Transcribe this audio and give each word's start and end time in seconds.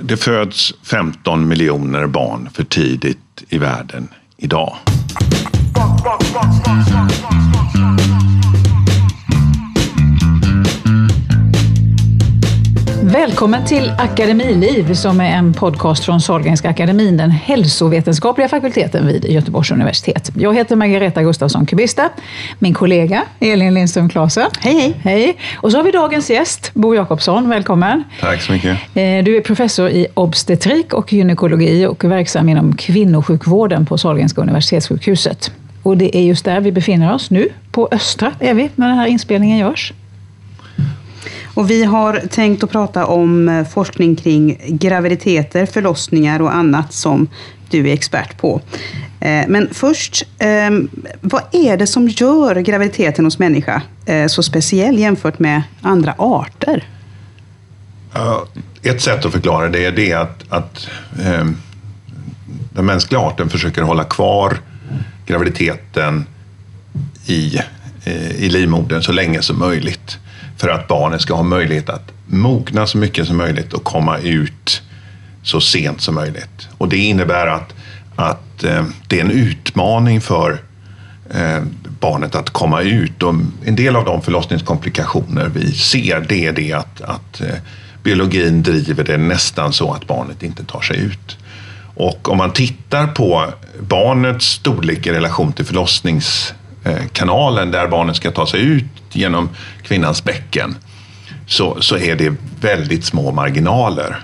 Det 0.00 0.16
föds 0.16 0.74
15 0.82 1.48
miljoner 1.48 2.06
barn 2.06 2.48
för 2.54 2.64
tidigt 2.64 3.44
i 3.48 3.58
världen 3.58 4.08
idag. 4.36 4.76
Välkommen 13.12 13.64
till 13.64 13.92
Akademiliv 13.98 14.94
som 14.94 15.20
är 15.20 15.30
en 15.30 15.52
podcast 15.52 16.04
från 16.04 16.20
Sahlgrenska 16.20 16.70
akademin, 16.70 17.16
den 17.16 17.30
hälsovetenskapliga 17.30 18.48
fakulteten 18.48 19.06
vid 19.06 19.24
Göteborgs 19.24 19.70
universitet. 19.70 20.30
Jag 20.36 20.54
heter 20.54 20.76
Margareta 20.76 21.22
Gustafsson 21.22 21.66
Kubista, 21.66 22.08
min 22.58 22.74
kollega 22.74 23.22
Elin 23.40 23.74
Lindström 23.74 24.08
Klasen. 24.08 24.50
Hej, 24.60 24.74
hej. 24.74 24.96
Hej. 25.02 25.36
Och 25.56 25.72
så 25.72 25.78
har 25.78 25.84
vi 25.84 25.90
dagens 25.90 26.30
gäst, 26.30 26.70
Bo 26.74 26.94
Jakobsson. 26.94 27.48
Välkommen. 27.48 28.04
Tack 28.20 28.42
så 28.42 28.52
mycket. 28.52 28.72
Eh, 28.94 29.24
du 29.24 29.36
är 29.36 29.40
professor 29.40 29.88
i 29.88 30.06
obstetrik 30.14 30.94
och 30.94 31.12
gynekologi 31.12 31.86
och 31.86 32.04
verksam 32.04 32.48
inom 32.48 32.76
kvinnosjukvården 32.76 33.86
på 33.86 33.98
Sahlgrenska 33.98 34.40
universitetssjukhuset. 34.40 35.52
Och 35.82 35.96
det 35.96 36.16
är 36.16 36.22
just 36.22 36.44
där 36.44 36.60
vi 36.60 36.72
befinner 36.72 37.14
oss 37.14 37.30
nu, 37.30 37.48
på 37.70 37.88
Östra 37.92 38.32
är 38.40 38.54
vi, 38.54 38.70
när 38.76 38.88
den 38.88 38.98
här 38.98 39.06
inspelningen 39.06 39.58
görs. 39.58 39.92
Och 41.54 41.70
vi 41.70 41.84
har 41.84 42.22
tänkt 42.30 42.64
att 42.64 42.70
prata 42.70 43.06
om 43.06 43.48
eh, 43.48 43.66
forskning 43.66 44.16
kring 44.16 44.58
graviditeter, 44.66 45.66
förlossningar 45.66 46.42
och 46.42 46.54
annat 46.54 46.92
som 46.92 47.28
du 47.70 47.88
är 47.88 47.92
expert 47.92 48.36
på. 48.36 48.60
Eh, 49.20 49.44
men 49.48 49.68
först, 49.72 50.26
ehm, 50.38 50.88
vad 51.20 51.42
är 51.52 51.76
det 51.76 51.86
som 51.86 52.08
gör 52.08 52.54
graviditeten 52.54 53.24
hos 53.24 53.38
människa 53.38 53.82
eh, 54.06 54.26
så 54.26 54.42
speciell 54.42 54.98
jämfört 54.98 55.38
med 55.38 55.62
andra 55.80 56.14
arter? 56.18 56.88
Ett 58.82 59.02
sätt 59.02 59.24
att 59.24 59.32
förklara 59.32 59.68
det 59.68 59.84
är 59.84 59.92
det 59.92 60.12
att, 60.12 60.44
att 60.48 60.88
ehm, 61.24 61.56
den 62.72 62.86
mänskliga 62.86 63.20
arten 63.20 63.48
försöker 63.48 63.82
hålla 63.82 64.04
kvar 64.04 64.58
graviditeten 65.26 66.26
i, 67.26 67.58
i 68.38 68.48
livmodern 68.48 69.02
så 69.02 69.12
länge 69.12 69.42
som 69.42 69.58
möjligt 69.58 70.18
för 70.62 70.68
att 70.68 70.88
barnet 70.88 71.20
ska 71.20 71.34
ha 71.34 71.42
möjlighet 71.42 71.88
att 71.88 72.12
mogna 72.26 72.86
så 72.86 72.98
mycket 72.98 73.26
som 73.26 73.36
möjligt 73.36 73.72
och 73.72 73.84
komma 73.84 74.18
ut 74.18 74.82
så 75.42 75.60
sent 75.60 76.00
som 76.00 76.14
möjligt. 76.14 76.68
Och 76.78 76.88
det 76.88 76.96
innebär 76.96 77.46
att, 77.46 77.74
att 78.16 78.64
eh, 78.64 78.84
det 79.08 79.20
är 79.20 79.24
en 79.24 79.30
utmaning 79.30 80.20
för 80.20 80.60
eh, 81.30 81.62
barnet 82.00 82.34
att 82.34 82.50
komma 82.50 82.80
ut. 82.80 83.22
Och 83.22 83.34
en 83.64 83.76
del 83.76 83.96
av 83.96 84.04
de 84.04 84.22
förlossningskomplikationer 84.22 85.48
vi 85.54 85.72
ser 85.72 86.20
det 86.28 86.46
är 86.46 86.52
det 86.52 86.72
att, 86.72 87.00
att 87.00 87.40
eh, 87.40 87.54
biologin 88.02 88.62
driver 88.62 89.04
det 89.04 89.16
nästan 89.16 89.72
så 89.72 89.92
att 89.92 90.06
barnet 90.06 90.42
inte 90.42 90.64
tar 90.64 90.80
sig 90.80 91.00
ut. 91.00 91.38
Och 91.94 92.28
om 92.28 92.38
man 92.38 92.52
tittar 92.52 93.06
på 93.06 93.52
barnets 93.80 94.46
storlek 94.46 95.06
i 95.06 95.12
relation 95.12 95.52
till 95.52 95.64
förlossnings 95.64 96.54
Eh, 96.84 97.06
kanalen 97.12 97.70
där 97.70 97.88
barnet 97.88 98.16
ska 98.16 98.30
ta 98.30 98.46
sig 98.46 98.60
ut 98.60 98.84
genom 99.12 99.48
kvinnans 99.82 100.24
bäcken 100.24 100.76
så, 101.46 101.80
så 101.80 101.96
är 101.96 102.16
det 102.16 102.34
väldigt 102.60 103.04
små 103.04 103.32
marginaler. 103.32 104.16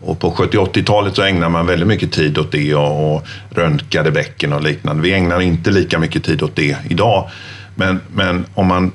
Och 0.00 0.20
på 0.20 0.30
70-80-talet 0.30 1.16
så 1.16 1.22
ägnade 1.22 1.52
man 1.52 1.66
väldigt 1.66 1.88
mycket 1.88 2.12
tid 2.12 2.38
åt 2.38 2.52
det 2.52 2.74
och, 2.74 3.16
och 3.16 3.26
röntgade 3.50 4.10
bäcken 4.10 4.52
och 4.52 4.62
liknande. 4.62 5.02
Vi 5.02 5.12
ägnar 5.12 5.40
inte 5.40 5.70
lika 5.70 5.98
mycket 5.98 6.24
tid 6.24 6.42
åt 6.42 6.56
det 6.56 6.76
idag. 6.88 7.30
Men, 7.74 8.00
men 8.14 8.46
om, 8.54 8.66
man, 8.66 8.92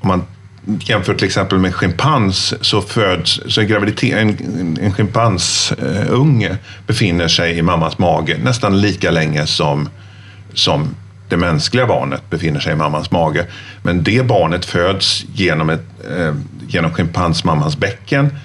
om 0.00 0.08
man 0.08 0.22
jämför 0.80 1.14
till 1.14 1.26
exempel 1.26 1.58
med 1.58 1.74
schimpans 1.74 2.54
så 2.60 2.80
föds 2.80 3.40
så 3.46 3.62
graviditet, 3.62 4.14
en, 4.18 4.78
en 4.80 4.92
schimpansunge 4.92 6.50
eh, 6.50 6.56
befinner 6.86 7.28
sig 7.28 7.58
i 7.58 7.62
mammas 7.62 7.98
mage 7.98 8.38
nästan 8.42 8.80
lika 8.80 9.10
länge 9.10 9.46
som, 9.46 9.88
som 10.54 10.94
det 11.28 11.36
mänskliga 11.36 11.86
barnet 11.86 12.30
befinner 12.30 12.60
sig 12.60 12.72
i 12.72 12.76
mammans 12.76 13.10
mage. 13.10 13.46
Men 13.82 14.02
det 14.02 14.26
barnet 14.26 14.64
föds 14.64 15.24
genom, 15.34 15.70
ett, 15.70 15.86
eh, 16.18 16.34
genom 16.68 16.90
schimpansmammans 16.90 17.76
bäcken 17.76 18.38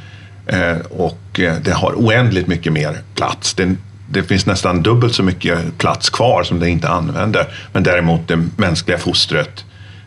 eh, 0.47 0.77
och 0.89 1.39
eh, 1.39 1.55
det 1.61 1.71
har 1.71 1.93
oändligt 1.93 2.47
mycket 2.47 2.73
mer 2.73 2.97
plats. 3.15 3.53
Det, 3.53 3.75
det 4.09 4.23
finns 4.23 4.45
nästan 4.45 4.83
dubbelt 4.83 5.15
så 5.15 5.23
mycket 5.23 5.77
plats 5.77 6.09
kvar 6.09 6.43
som 6.43 6.59
det 6.59 6.69
inte 6.69 6.89
använder. 6.89 7.47
Men 7.73 7.83
däremot 7.83 8.27
det 8.27 8.43
mänskliga 8.57 8.97
fostret 8.97 9.65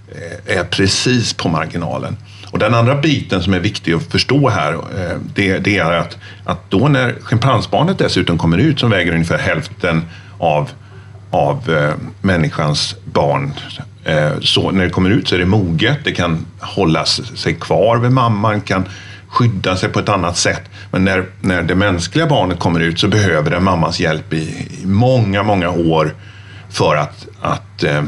eh, 0.08 0.58
är 0.58 0.64
precis 0.64 1.34
på 1.34 1.48
marginalen. 1.48 2.16
Och 2.50 2.58
den 2.58 2.74
andra 2.74 2.94
biten 2.94 3.42
som 3.42 3.54
är 3.54 3.60
viktig 3.60 3.92
att 3.92 4.02
förstå 4.12 4.48
här, 4.48 4.72
eh, 4.72 5.18
det, 5.34 5.58
det 5.58 5.78
är 5.78 5.92
att, 5.92 6.18
att 6.44 6.70
då 6.70 6.88
när 6.88 7.14
schimpansbarnet 7.22 7.98
dessutom 7.98 8.38
kommer 8.38 8.58
ut 8.58 8.80
som 8.80 8.90
väger 8.90 9.12
ungefär 9.12 9.38
hälften 9.38 10.02
av 10.38 10.70
av 11.36 11.70
eh, 11.70 11.94
människans 12.20 12.96
barn. 13.04 13.52
Eh, 14.04 14.40
så 14.40 14.70
när 14.70 14.84
det 14.84 14.90
kommer 14.90 15.10
ut 15.10 15.28
så 15.28 15.34
är 15.34 15.38
det 15.38 15.46
moget, 15.46 15.98
det 16.04 16.12
kan 16.12 16.46
hålla 16.60 17.04
sig 17.04 17.54
kvar 17.54 17.98
vid 17.98 18.10
mamman, 18.10 18.60
kan 18.60 18.84
skydda 19.28 19.76
sig 19.76 19.88
på 19.88 19.98
ett 19.98 20.08
annat 20.08 20.36
sätt. 20.36 20.62
Men 20.90 21.04
när, 21.04 21.24
när 21.40 21.62
det 21.62 21.74
mänskliga 21.74 22.26
barnet 22.26 22.58
kommer 22.58 22.80
ut 22.80 23.00
så 23.00 23.08
behöver 23.08 23.50
det 23.50 23.60
mammans 23.60 24.00
hjälp 24.00 24.32
i, 24.32 24.68
i 24.82 24.86
många, 24.86 25.42
många 25.42 25.70
år 25.70 26.14
för 26.70 26.96
att, 26.96 27.26
att, 27.40 27.82
eh, 27.82 28.02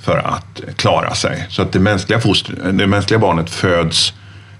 för 0.00 0.18
att 0.18 0.76
klara 0.76 1.14
sig. 1.14 1.46
Så 1.48 1.62
att 1.62 1.72
det 1.72 1.80
mänskliga, 1.80 2.20
foster, 2.20 2.72
det 2.72 2.86
mänskliga 2.86 3.18
barnet 3.18 3.50
föds 3.50 4.12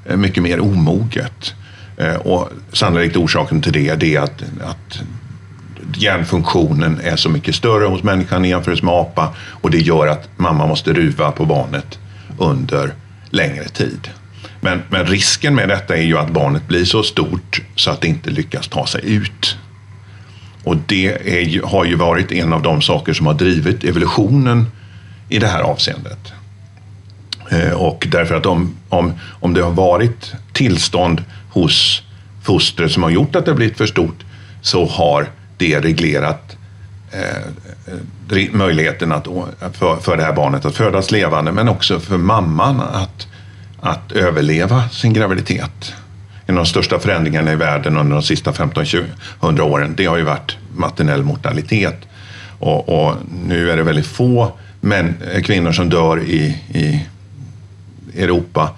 eh, 0.07 0.17
mycket 0.17 0.43
mer 0.43 0.61
omoget. 0.61 1.55
Eh, 1.97 2.15
och 2.15 2.51
sannolikt 2.73 3.17
orsaken 3.17 3.63
till 3.63 3.73
det 3.73 4.17
är 4.17 4.21
att, 4.21 4.43
att 4.65 5.03
hjärnfunktionen 5.97 7.01
är 7.01 7.17
så 7.17 7.29
mycket 7.29 7.55
större 7.55 7.87
hos 7.87 8.03
människan 8.03 8.45
i 8.45 8.49
jämförelse 8.49 8.85
med 8.85 8.95
apa 8.95 9.35
och 9.39 9.71
det 9.71 9.79
gör 9.79 10.07
att 10.07 10.29
mamma 10.37 10.67
måste 10.67 10.93
ruva 10.93 11.33
på 11.33 11.45
barnet 11.45 11.99
under 12.39 12.95
längre 13.31 13.69
tid. 13.69 14.09
Men, 14.61 14.83
men 14.89 15.07
risken 15.07 15.55
med 15.55 15.69
detta 15.69 15.97
är 15.97 16.03
ju 16.03 16.19
att 16.19 16.31
barnet 16.31 16.69
blir 16.69 16.85
så 16.85 17.03
stort 17.03 17.63
så 17.77 17.91
att 17.91 18.01
det 18.01 18.09
inte 18.09 18.31
lyckas 18.31 18.69
ta 18.69 18.87
sig 18.87 19.01
ut. 19.05 19.57
Och 20.65 20.77
det 20.87 21.07
är, 21.07 21.67
har 21.67 21.85
ju 21.85 21.95
varit 21.95 22.33
en 22.33 22.53
av 22.53 22.63
de 22.63 22.83
saker 22.83 23.13
som 23.13 23.27
har 23.27 23.35
drivit 23.35 23.85
evolutionen 23.85 24.67
i 25.29 25.39
det 25.39 25.47
här 25.47 25.61
avseendet. 25.61 26.33
Eh, 27.51 27.73
och 27.73 28.07
därför 28.11 28.35
att 28.35 28.47
om, 28.47 28.75
om, 28.89 29.13
om 29.41 29.55
det 29.55 29.63
har 29.63 29.71
varit 29.71 30.33
tillstånd 30.53 31.25
hos 31.51 32.03
fostret 32.43 32.93
som 32.93 33.03
har 33.03 33.11
gjort 33.11 33.37
att 33.37 33.45
det 33.45 33.51
har 33.51 33.57
blivit 33.57 33.77
för 33.77 33.87
stort 33.87 34.25
så 34.63 34.87
har 34.87 35.29
det 35.61 35.81
reglerat 35.81 36.57
eh, 37.11 38.39
eh, 38.39 38.53
möjligheten 38.53 39.13
att, 39.13 39.27
för, 39.73 39.97
för 39.97 40.17
det 40.17 40.23
här 40.23 40.33
barnet 40.33 40.65
att 40.65 40.77
födas 40.77 41.11
levande 41.11 41.53
men 41.53 41.69
också 41.69 42.01
för 42.01 42.19
mamman 42.19 42.81
att, 42.81 43.27
att 43.81 44.13
överleva 44.13 44.89
sin 44.89 45.13
graviditet. 45.13 45.95
En 46.47 46.59
av 46.59 46.65
de 46.65 46.71
största 46.71 46.99
förändringarna 46.99 47.53
i 47.53 47.57
världen 47.57 47.97
under 47.97 48.13
de 48.13 48.23
sista 48.23 48.53
15-100 48.53 49.61
åren 49.61 49.95
det 49.97 50.07
har 50.07 50.17
ju 50.17 50.23
varit 50.23 50.57
maternell 50.77 51.23
mortalitet. 51.23 51.97
Och, 52.59 52.89
och, 52.89 53.15
nu 53.47 53.71
är 53.71 53.77
det 53.77 53.83
väldigt 53.83 54.07
få 54.07 54.53
män, 54.81 55.15
eh, 55.35 55.43
kvinnor 55.43 55.73
som 55.73 55.89
dör 55.89 56.21
i, 56.21 56.57
i 56.69 57.07
Europa. 58.17 58.71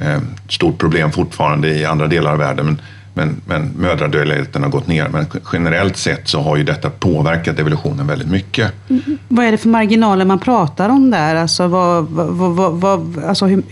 Eh, 0.00 0.18
stort 0.48 0.78
problem 0.78 1.12
fortfarande 1.12 1.68
i 1.68 1.84
andra 1.84 2.06
delar 2.06 2.32
av 2.32 2.38
världen. 2.38 2.66
Men 2.66 2.80
men, 3.14 3.40
men 3.46 3.72
mödradödligheten 3.76 4.62
har 4.62 4.70
gått 4.70 4.86
ner. 4.86 5.08
Men 5.08 5.26
generellt 5.52 5.96
sett 5.96 6.28
så 6.28 6.40
har 6.40 6.56
ju 6.56 6.64
detta 6.64 6.90
påverkat 6.90 7.58
evolutionen 7.58 8.06
väldigt 8.06 8.28
mycket. 8.28 8.72
Mm. 8.90 9.18
Vad 9.28 9.44
är 9.46 9.52
det 9.52 9.58
för 9.58 9.68
marginaler 9.68 10.24
man 10.24 10.38
pratar 10.38 10.88
om 10.88 11.10
där? 11.10 11.34
Alltså, 11.34 11.66
vad, 11.66 12.04
vad, 12.08 12.72
vad, 12.72 13.24
alltså 13.24 13.46
hur, 13.46 13.62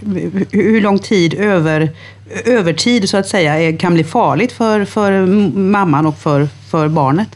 hur 0.50 0.80
lång 0.80 0.98
tid 0.98 1.34
över, 1.34 1.90
övertid 2.44 3.08
så 3.08 3.16
att 3.16 3.26
säga 3.26 3.60
är, 3.60 3.76
kan 3.76 3.94
bli 3.94 4.04
farligt 4.04 4.52
för, 4.52 4.84
för 4.84 5.26
mamman 5.56 6.06
och 6.06 6.18
för, 6.18 6.48
för 6.70 6.88
barnet? 6.88 7.28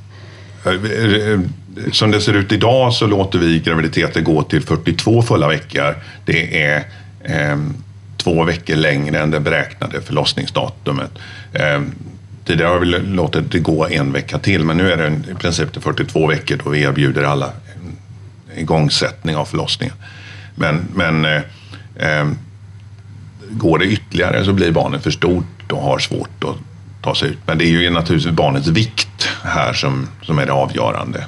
Som 1.92 2.10
det 2.10 2.20
ser 2.20 2.34
ut 2.34 2.52
idag 2.52 2.92
så 2.92 3.06
låter 3.06 3.38
vi 3.38 3.58
graviditeter 3.58 4.20
gå 4.20 4.42
till 4.42 4.62
42 4.62 5.22
fulla 5.22 5.48
veckor. 5.48 5.94
Det 6.24 6.62
är 6.62 6.76
eh, 7.24 7.58
två 8.22 8.44
veckor 8.44 8.76
längre 8.76 9.20
än 9.20 9.30
det 9.30 9.40
beräknade 9.40 10.00
förlossningsdatumet. 10.00 11.10
Eh, 11.52 11.80
Tidigare 12.44 12.68
har 12.68 12.78
vi 12.78 12.86
låtit 12.86 13.52
det 13.52 13.58
gå 13.58 13.88
en 13.88 14.12
vecka 14.12 14.38
till 14.38 14.64
men 14.64 14.76
nu 14.76 14.92
är 14.92 14.96
det 14.96 15.30
i 15.30 15.34
princip 15.34 15.72
till 15.72 15.82
42 15.82 16.26
veckor 16.26 16.60
då 16.64 16.70
vi 16.70 16.82
erbjuder 16.82 17.22
alla 17.22 17.52
igångsättning 18.56 19.36
av 19.36 19.44
förlossningen. 19.44 19.94
Men, 20.54 20.84
men 20.94 21.24
eh, 21.24 21.42
eh, 21.96 22.28
går 23.50 23.78
det 23.78 23.84
ytterligare 23.84 24.44
så 24.44 24.52
blir 24.52 24.72
barnet 24.72 25.02
för 25.02 25.10
stort 25.10 25.72
och 25.72 25.82
har 25.82 25.98
svårt 25.98 26.44
att 26.44 26.56
ta 27.02 27.14
sig 27.14 27.28
ut. 27.28 27.38
Men 27.46 27.58
det 27.58 27.64
är 27.64 27.68
ju 27.68 27.90
naturligtvis 27.90 28.32
barnets 28.32 28.68
vikt 28.68 29.28
här 29.44 29.72
som, 29.72 30.08
som 30.22 30.38
är 30.38 30.46
det 30.46 30.52
avgörande. 30.52 31.26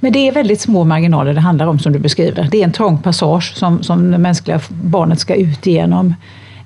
Men 0.00 0.12
det 0.12 0.28
är 0.28 0.32
väldigt 0.32 0.60
små 0.60 0.84
marginaler 0.84 1.34
det 1.34 1.40
handlar 1.40 1.66
om 1.66 1.78
som 1.78 1.92
du 1.92 1.98
beskriver. 1.98 2.48
Det 2.50 2.60
är 2.60 2.64
en 2.64 2.72
trång 2.72 2.98
passage 2.98 3.52
som, 3.56 3.82
som 3.82 4.10
det 4.10 4.18
mänskliga 4.18 4.60
barnet 4.68 5.20
ska 5.20 5.34
ut 5.34 5.66
igenom. 5.66 6.14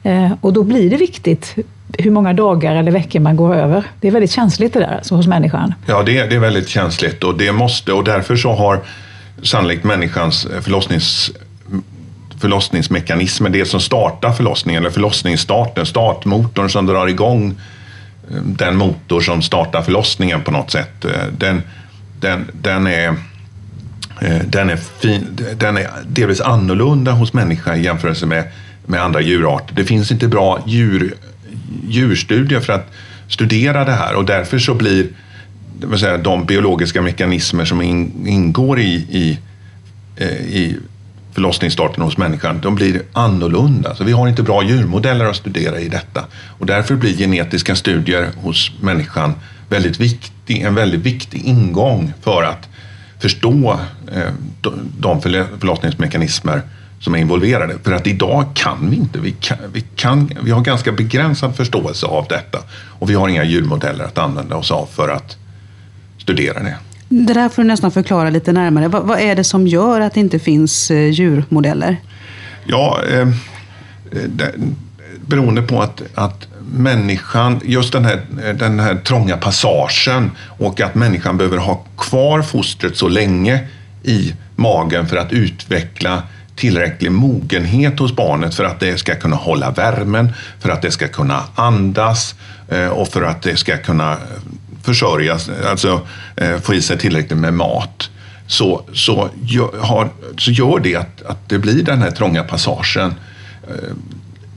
Eh, 0.03 0.32
och 0.41 0.53
då 0.53 0.62
blir 0.62 0.91
det 0.91 0.97
viktigt 0.97 1.56
hur 1.99 2.11
många 2.11 2.32
dagar 2.32 2.76
eller 2.76 2.93
veckor 2.93 3.20
man 3.20 3.37
går 3.37 3.55
över. 3.55 3.85
Det 4.00 4.09
är 4.09 4.12
väldigt 4.12 4.31
känsligt 4.31 4.73
det 4.73 4.81
där 4.81 4.97
alltså, 4.97 5.14
hos 5.14 5.26
människan. 5.26 5.75
Ja, 5.87 6.03
det, 6.03 6.12
det 6.12 6.35
är 6.35 6.41
väldigt 6.41 6.69
känsligt 6.69 7.25
och 7.25 7.38
det 7.38 7.53
måste 7.53 7.93
och 7.93 8.05
därför 8.05 8.37
så 8.37 8.53
har 8.53 8.81
sannolikt 9.43 9.85
människans 9.85 10.47
eh, 10.47 10.61
förlossnings 10.61 11.32
förlossningsmekanismer, 12.41 13.50
det 13.50 13.65
som 13.65 13.81
startar 13.81 14.32
förlossningen, 14.32 14.82
eller 14.82 14.91
förlossningsstarten, 14.91 15.87
startmotorn 15.87 16.70
som 16.70 16.87
drar 16.87 17.06
igång 17.06 17.55
eh, 18.31 18.37
den 18.37 18.76
motor 18.76 19.20
som 19.20 19.43
startar 19.43 19.82
förlossningen 19.82 20.43
på 20.43 20.50
något 20.50 20.70
sätt. 20.70 21.05
Eh, 21.05 21.11
den, 21.38 21.62
den, 22.23 22.51
den, 22.53 22.87
är, 22.87 23.09
eh, 24.21 24.41
den, 24.47 24.71
är, 24.71 24.77
fin, 24.77 25.39
den 25.57 25.77
är 25.77 25.91
delvis 26.07 26.41
annorlunda 26.41 27.13
hos 27.13 27.33
människa 27.33 27.77
i 27.77 27.85
jämförelse 27.85 28.27
med, 28.27 28.45
med 28.87 29.03
andra 29.03 29.21
djurarter. 29.21 29.75
Det 29.75 29.85
finns 29.85 30.13
inte 30.13 30.29
bra 30.29 30.63
djur, 30.67 31.15
djurstudier 31.89 32.61
för 32.61 32.73
att 32.73 32.93
studera 33.29 33.85
det 33.85 33.93
här 33.93 34.15
och 34.15 34.25
därför 34.25 34.59
så 34.59 34.75
blir 34.75 35.07
det 35.81 35.87
vill 35.87 35.99
säga, 35.99 36.19
de 36.19 36.45
biologiska 36.45 37.03
mekanismer 37.03 37.65
som 37.65 37.83
in, 37.83 38.27
ingår 38.27 38.81
i, 38.81 38.95
i, 38.95 39.39
eh, 40.17 40.29
i 40.29 40.77
förlossningsstarten 41.33 42.03
hos 42.03 42.19
människan, 42.19 42.61
de 42.61 42.75
blir 42.75 43.03
annorlunda. 43.13 43.95
Så 43.95 44.05
vi 44.05 44.13
har 44.13 44.29
inte 44.29 44.43
bra 44.43 44.63
djurmodeller 44.63 45.25
att 45.25 45.37
studera 45.37 45.81
i 45.81 45.89
detta. 45.89 46.25
Och 46.59 46.67
därför 46.67 46.95
blir 46.95 47.17
genetiska 47.17 47.77
studier 47.77 48.31
hos 48.37 48.73
människan 48.81 49.35
väldigt 49.69 50.01
viktiga 50.01 50.33
viktig, 50.53 50.67
en 50.67 50.75
väldigt 50.75 51.01
viktig 51.01 51.45
ingång 51.45 52.13
för 52.23 52.43
att 52.43 52.69
förstå 53.19 53.79
eh, 54.15 54.33
de 54.99 55.23
förlossningsmekanismer 55.23 56.63
som 57.01 57.15
är 57.15 57.19
involverade. 57.19 57.75
För 57.83 57.93
att 57.93 58.07
idag 58.07 58.45
kan 58.55 58.91
vi 58.91 58.97
inte. 58.97 59.19
Vi, 59.19 59.33
kan, 59.33 59.59
vi, 59.73 59.81
kan, 59.97 60.31
vi 60.43 60.51
har 60.51 60.61
ganska 60.61 60.93
begränsad 60.93 61.57
förståelse 61.57 62.07
av 62.07 62.27
detta 62.29 62.59
och 63.01 63.11
vi 63.11 63.15
har 63.15 63.29
inga 63.29 63.45
djurmodeller 63.45 64.05
att 64.05 64.19
använda 64.19 64.57
oss 64.57 64.71
av 64.71 64.87
för 64.87 65.09
att 65.09 65.37
studera 66.19 66.63
det. 66.63 66.77
Det 67.09 67.35
där 67.35 67.49
får 67.49 67.63
du 67.63 67.69
nästan 67.69 67.91
förklara 67.91 68.31
lite 68.31 68.53
närmare. 68.53 68.89
Vad, 68.89 69.03
vad 69.03 69.21
är 69.21 69.37
det 69.37 69.45
som 69.45 69.67
gör 69.67 70.01
att 70.01 70.15
det 70.15 70.21
inte 70.21 70.39
finns 70.39 70.91
eh, 70.91 71.11
djurmodeller? 71.11 71.97
Ja, 72.65 73.01
eh, 73.11 73.29
det, 74.29 74.55
beroende 75.27 75.63
på 75.63 75.83
att, 75.83 76.03
att 76.15 76.47
människan, 76.73 77.61
just 77.65 77.93
den 77.93 78.05
här, 78.05 78.21
den 78.55 78.81
här 78.81 78.95
trånga 78.95 79.37
passagen 79.37 80.31
och 80.59 80.81
att 80.81 80.95
människan 80.95 81.37
behöver 81.37 81.59
ha 81.59 81.85
kvar 81.99 82.43
fostret 82.43 82.97
så 82.97 83.09
länge 83.09 83.61
i 84.03 84.35
magen 84.57 85.07
för 85.07 85.17
att 85.17 85.33
utveckla 85.33 86.23
tillräcklig 86.57 87.13
mogenhet 87.13 87.99
hos 87.99 88.17
barnet 88.17 88.55
för 88.55 88.65
att 88.65 88.81
det 88.81 88.99
ska 88.99 89.15
kunna 89.15 89.37
hålla 89.37 89.71
värmen, 89.71 90.33
för 90.61 90.69
att 90.69 90.83
det 90.83 90.91
ska 90.91 91.09
kunna 91.09 91.43
andas 91.55 92.35
eh, 92.69 92.89
och 92.89 93.09
för 93.09 93.23
att 93.23 93.43
det 93.43 93.57
ska 93.57 93.77
kunna 93.77 94.13
eh, 94.13 94.19
försörjas, 94.83 95.51
alltså 95.67 96.01
eh, 96.37 96.59
få 96.61 96.75
i 96.75 96.83
sig 96.83 96.99
tillräckligt 96.99 97.39
med 97.39 97.55
mat 97.55 98.11
så, 98.47 98.85
så, 98.95 99.29
gör, 99.43 99.79
har, 99.79 100.09
så 100.39 100.51
gör 100.51 100.81
det 100.81 100.97
att, 100.97 101.23
att 101.23 101.49
det 101.49 101.59
blir 101.59 101.83
den 101.83 102.03
här 102.03 102.11
trånga 102.11 102.43
passagen 102.43 103.15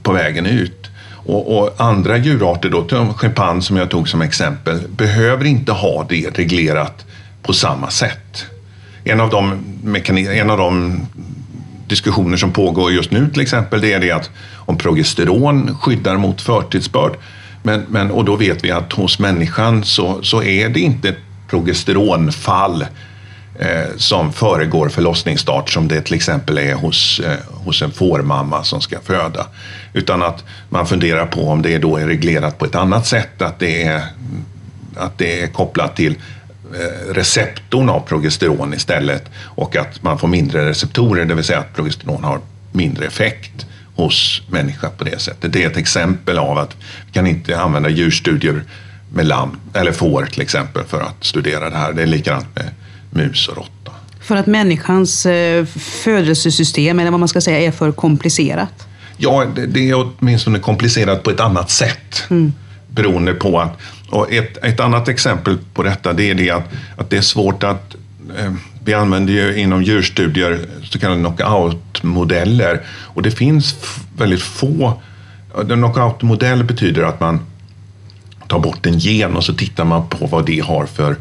på 0.02 0.12
vägen 0.12 0.46
ut. 0.46 0.85
Och, 1.26 1.58
och, 1.58 1.74
andra 1.76 2.16
djurarter, 2.16 2.70
då, 2.70 3.12
schimpans 3.16 3.66
som 3.66 3.76
jag 3.76 3.90
tog 3.90 4.08
som 4.08 4.22
exempel, 4.22 4.80
behöver 4.88 5.44
inte 5.44 5.72
ha 5.72 6.06
det 6.08 6.38
reglerat 6.38 7.04
på 7.42 7.52
samma 7.52 7.90
sätt. 7.90 8.46
En 9.04 9.20
av 9.20 9.30
de, 9.30 9.52
en 10.16 10.50
av 10.50 10.58
de 10.58 11.00
diskussioner 11.88 12.36
som 12.36 12.52
pågår 12.52 12.92
just 12.92 13.10
nu 13.10 13.30
till 13.30 13.42
exempel, 13.42 13.80
det 13.80 13.92
är 13.92 14.00
det 14.00 14.10
att 14.10 14.30
om 14.54 14.78
progesteron 14.78 15.76
skyddar 15.80 16.16
mot 16.16 16.40
förtidsbörd 16.40 17.16
men, 17.66 17.84
men, 17.88 18.10
och 18.10 18.24
då 18.24 18.36
vet 18.36 18.64
vi 18.64 18.70
att 18.70 18.92
hos 18.92 19.18
människan 19.18 19.84
så, 19.84 20.22
så 20.22 20.42
är 20.42 20.68
det 20.68 20.80
inte 20.80 21.14
progesteronfall 21.48 22.84
eh, 23.58 23.96
som 23.96 24.32
föregår 24.32 24.88
förlossningsstart 24.88 25.70
som 25.70 25.88
det 25.88 26.00
till 26.00 26.14
exempel 26.14 26.58
är 26.58 26.74
hos, 26.74 27.20
eh, 27.20 27.38
hos 27.64 27.82
en 27.82 27.90
fårmamma 27.90 28.64
som 28.64 28.80
ska 28.80 29.00
föda. 29.00 29.46
Utan 29.92 30.22
att 30.22 30.44
man 30.68 30.86
funderar 30.86 31.26
på 31.26 31.48
om 31.48 31.62
det 31.62 31.78
då 31.78 31.96
är 31.96 32.06
reglerat 32.06 32.58
på 32.58 32.64
ett 32.64 32.74
annat 32.74 33.06
sätt, 33.06 33.42
att 33.42 33.58
det 33.58 33.82
är, 33.82 34.02
att 34.96 35.18
det 35.18 35.42
är 35.42 35.46
kopplat 35.46 35.96
till 35.96 36.14
eh, 36.74 37.12
receptorn 37.14 37.88
av 37.88 38.00
progesteron 38.00 38.74
istället 38.74 39.24
och 39.38 39.76
att 39.76 40.02
man 40.02 40.18
får 40.18 40.28
mindre 40.28 40.68
receptorer, 40.68 41.24
det 41.24 41.34
vill 41.34 41.44
säga 41.44 41.58
att 41.58 41.74
progesteron 41.74 42.24
har 42.24 42.40
mindre 42.72 43.06
effekt 43.06 43.66
hos 43.94 44.42
människa 44.48 44.90
på 44.90 45.04
det 45.04 45.20
sättet. 45.20 45.52
Det 45.52 45.64
är 45.64 45.66
ett 45.70 45.76
exempel 45.76 46.38
av 46.38 46.58
att 46.58 46.76
vi 47.06 47.12
kan 47.12 47.26
inte 47.26 47.60
använda 47.60 47.88
djurstudier 47.88 48.62
med 49.12 49.26
lamm 49.26 49.60
eller 49.74 49.92
får 49.92 50.26
till 50.26 50.42
exempel 50.42 50.84
för 50.84 51.00
att 51.00 51.24
studera 51.24 51.70
det 51.70 51.76
här. 51.76 51.92
Det 51.92 52.02
är 52.02 52.06
likadant 52.06 52.46
med 52.54 52.70
mus 53.16 53.48
och 53.48 53.56
råtta. 53.56 53.92
För 54.20 54.36
att 54.36 54.46
människans 54.46 55.26
eh, 55.26 55.64
födelsesystem, 56.04 56.98
eller 56.98 57.10
vad 57.10 57.20
man 57.20 57.28
ska 57.28 57.40
säga, 57.40 57.58
är 57.58 57.70
för 57.70 57.92
komplicerat? 57.92 58.86
Ja, 59.16 59.46
det 59.68 59.90
är 59.90 59.94
åtminstone 59.94 60.58
komplicerat 60.58 61.22
på 61.22 61.30
ett 61.30 61.40
annat 61.40 61.70
sätt. 61.70 62.24
Mm. 62.30 62.52
Beroende 62.88 63.34
på 63.34 63.60
att, 63.60 63.78
och 64.10 64.32
ett, 64.32 64.64
ett 64.64 64.80
annat 64.80 65.08
exempel 65.08 65.58
på 65.74 65.82
detta 65.82 66.12
det 66.12 66.30
är 66.30 66.34
det 66.34 66.50
att, 66.50 66.72
att 66.96 67.10
det 67.10 67.16
är 67.16 67.22
svårt 67.22 67.64
att 67.64 67.94
eh, 68.38 68.52
vi 68.84 68.94
använder 68.94 69.32
ju 69.32 69.56
inom 69.56 69.82
djurstudier 69.82 70.60
så 70.84 70.98
kallade 70.98 71.20
knockout-modeller 71.20 72.80
och 72.88 73.22
det 73.22 73.30
finns 73.30 73.76
väldigt 74.16 74.42
få. 74.42 75.02
En 75.60 75.66
knockout-modell 75.66 76.64
betyder 76.64 77.02
att 77.02 77.20
man 77.20 77.40
tar 78.48 78.58
bort 78.58 78.86
en 78.86 78.98
gen 78.98 79.36
och 79.36 79.44
så 79.44 79.54
tittar 79.54 79.84
man 79.84 80.08
på 80.08 80.26
vad 80.26 80.46
det 80.46 80.60
har 80.60 80.86
för 80.86 81.16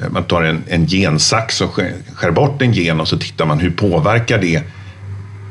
Eh, 0.00 0.10
man 0.10 0.24
tar 0.24 0.42
en, 0.42 0.64
en 0.68 0.86
gensax 0.86 1.60
och 1.60 1.74
skär, 1.74 1.92
skär 2.14 2.30
bort 2.30 2.62
en 2.62 2.72
gen 2.72 3.00
och 3.00 3.08
så 3.08 3.18
tittar 3.18 3.46
man 3.46 3.58
hur 3.58 3.70
påverkar 3.70 4.38
det 4.38 4.62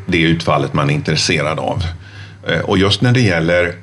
det 0.06 0.18
utfallet 0.18 0.74
man 0.74 0.90
är 0.90 0.94
intresserad 0.94 1.60
av. 1.60 1.84
Eh, 2.48 2.60
och 2.60 2.78
just 2.78 3.02
när 3.02 3.12
det 3.12 3.22
gäller 3.22 3.76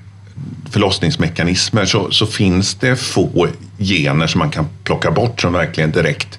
förlossningsmekanismer 0.70 1.84
så, 1.84 2.10
så, 2.10 2.26
finns 2.26 2.74
det 2.74 2.96
få 2.96 3.48
gener 3.78 4.26
som 4.26 4.38
man 4.38 4.50
kan 4.50 4.68
plocka 4.84 5.10
bort 5.10 5.40
som 5.40 5.52
verkligen 5.52 5.90
direkt 5.90 6.38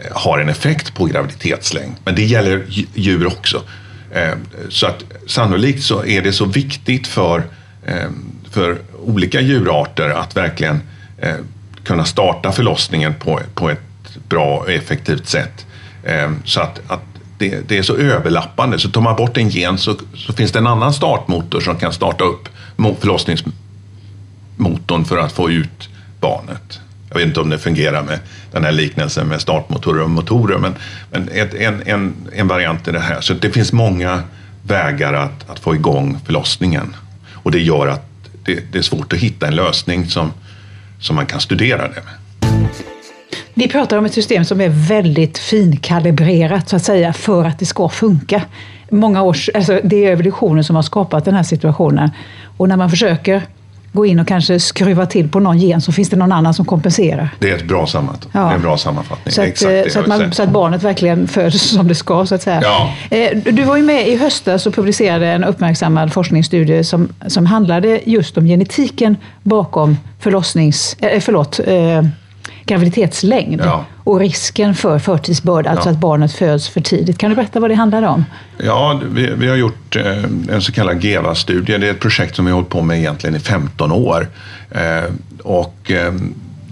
eh, 0.00 0.16
har 0.16 0.38
en 0.38 0.48
effekt 0.48 0.94
på 0.94 1.04
graviditetslängd. 1.04 1.94
Men 2.04 2.14
det 2.14 2.24
gäller 2.24 2.64
djur 2.94 3.26
också. 3.26 3.62
Så 4.68 4.86
att 4.86 5.04
sannolikt 5.26 5.82
så 5.82 6.04
är 6.04 6.22
det 6.22 6.32
så 6.32 6.44
viktigt 6.44 7.06
för, 7.06 7.42
för 8.50 8.78
olika 9.02 9.40
djurarter 9.40 10.08
att 10.08 10.36
verkligen 10.36 10.80
kunna 11.84 12.04
starta 12.04 12.52
förlossningen 12.52 13.14
på, 13.14 13.40
på 13.54 13.70
ett 13.70 13.80
bra 14.28 14.56
och 14.56 14.70
effektivt 14.70 15.26
sätt. 15.26 15.66
Ehm, 16.04 16.42
så 16.44 16.60
att, 16.60 16.80
att 16.86 17.00
det, 17.38 17.68
det, 17.68 17.78
är 17.78 17.82
så 17.82 17.96
överlappande. 17.96 18.78
Så 18.78 18.90
tar 18.90 19.00
man 19.00 19.16
bort 19.16 19.36
en 19.36 19.48
gen 19.48 19.78
så, 19.78 19.94
så 20.14 20.32
finns 20.32 20.52
det 20.52 20.58
en 20.58 20.66
annan 20.66 20.92
startmotor 20.92 21.60
som 21.60 21.76
kan 21.76 21.92
starta 21.92 22.24
upp 22.24 22.48
förlossningsmotorn 23.00 25.04
för 25.04 25.18
att 25.18 25.32
få 25.32 25.50
ut 25.50 25.88
barnet. 26.20 26.80
Jag 27.08 27.18
vet 27.18 27.26
inte 27.26 27.40
om 27.40 27.50
det 27.50 27.58
fungerar 27.58 28.02
med 28.02 28.18
den 28.52 28.64
här 28.64 28.72
liknelsen 28.72 29.28
med 29.28 29.40
startmotorer 29.40 30.02
och 30.02 30.10
motorer, 30.10 30.58
men, 30.58 30.74
men 31.10 31.28
ett, 31.28 31.54
en, 31.54 31.82
en, 31.86 32.14
en 32.32 32.48
variant 32.48 32.88
är 32.88 32.92
det 32.92 33.00
här. 33.00 33.20
Så 33.20 33.34
det 33.34 33.50
finns 33.50 33.72
många 33.72 34.22
vägar 34.62 35.12
att, 35.12 35.50
att 35.50 35.58
få 35.58 35.74
igång 35.74 36.18
förlossningen 36.24 36.96
och 37.32 37.50
det 37.50 37.58
gör 37.58 37.86
att 37.86 38.10
det, 38.44 38.72
det 38.72 38.78
är 38.78 38.82
svårt 38.82 39.12
att 39.12 39.18
hitta 39.18 39.46
en 39.46 39.54
lösning 39.54 40.10
som, 40.10 40.32
som 41.00 41.16
man 41.16 41.26
kan 41.26 41.40
studera 41.40 41.88
det 41.88 42.02
med. 42.04 42.40
Vi 43.54 43.68
pratar 43.68 43.96
om 43.96 44.04
ett 44.04 44.14
system 44.14 44.44
som 44.44 44.60
är 44.60 44.68
väldigt 44.68 45.38
finkalibrerat 45.38 46.68
så 46.68 46.76
att 46.76 46.84
säga 46.84 47.12
för 47.12 47.44
att 47.44 47.58
det 47.58 47.66
ska 47.66 47.88
funka. 47.88 48.42
Många 48.90 49.22
års, 49.22 49.50
alltså 49.54 49.80
det 49.84 50.06
är 50.06 50.12
evolutionen 50.12 50.64
som 50.64 50.76
har 50.76 50.82
skapat 50.82 51.24
den 51.24 51.34
här 51.34 51.42
situationen. 51.42 52.10
Och 52.56 52.68
när 52.68 52.76
man 52.76 52.90
försöker 52.90 53.42
gå 53.92 54.06
in 54.06 54.20
och 54.20 54.28
kanske 54.28 54.60
skruva 54.60 55.06
till 55.06 55.28
på 55.28 55.40
någon 55.40 55.58
gen 55.58 55.80
så 55.80 55.92
finns 55.92 56.10
det 56.10 56.16
någon 56.16 56.32
annan 56.32 56.54
som 56.54 56.64
kompenserar. 56.64 57.28
Det 57.38 57.50
är 57.50 57.56
ett 57.56 57.68
bra, 57.68 57.86
sammanfatt 57.86 58.28
ja. 58.32 58.52
en 58.52 58.62
bra 58.62 58.76
sammanfattning. 58.76 59.32
Så 59.32 59.42
att, 59.42 59.48
Exakt 59.48 59.92
så, 59.92 60.00
att 60.00 60.06
man, 60.06 60.32
så 60.32 60.42
att 60.42 60.50
barnet 60.50 60.82
verkligen 60.82 61.28
föds 61.28 61.70
som 61.70 61.88
det 61.88 61.94
ska 61.94 62.26
så 62.26 62.34
att 62.34 62.42
säga. 62.42 62.60
Ja. 62.62 62.94
Eh, 63.10 63.36
du 63.36 63.62
var 63.62 63.76
ju 63.76 63.82
med 63.82 64.08
i 64.08 64.16
höstas 64.16 64.66
och 64.66 64.74
publicerade 64.74 65.26
en 65.26 65.44
uppmärksammad 65.44 66.12
forskningsstudie 66.12 66.84
som, 66.84 67.08
som 67.26 67.46
handlade 67.46 68.00
just 68.04 68.38
om 68.38 68.46
genetiken 68.46 69.16
bakom 69.42 69.96
förlossnings, 70.18 70.96
äh, 71.00 71.20
förlåt, 71.20 71.60
eh, 71.66 72.02
graviditetslängd 72.64 73.60
ja. 73.64 73.84
Och 74.10 74.20
risken 74.20 74.74
för 74.74 74.98
förtidsbörd, 74.98 75.66
alltså 75.66 75.88
ja. 75.88 75.92
att 75.92 75.98
barnet 75.98 76.32
föds 76.32 76.68
för 76.68 76.80
tidigt. 76.80 77.18
Kan 77.18 77.30
du 77.30 77.36
berätta 77.36 77.60
vad 77.60 77.70
det 77.70 77.74
handlar 77.74 78.02
om? 78.02 78.24
Ja, 78.58 79.00
vi, 79.12 79.30
vi 79.34 79.48
har 79.48 79.56
gjort 79.56 79.96
eh, 79.96 80.24
en 80.48 80.62
så 80.62 80.72
kallad 80.72 81.04
GEVA-studie. 81.04 81.78
Det 81.78 81.86
är 81.86 81.90
ett 81.90 82.00
projekt 82.00 82.36
som 82.36 82.44
vi 82.44 82.50
har 82.50 82.56
hållit 82.56 82.70
på 82.70 82.82
med 82.82 82.98
egentligen 82.98 83.36
i 83.36 83.40
15 83.40 83.92
år. 83.92 84.28
Eh, 84.70 85.12
och 85.42 85.90
eh, 85.90 86.12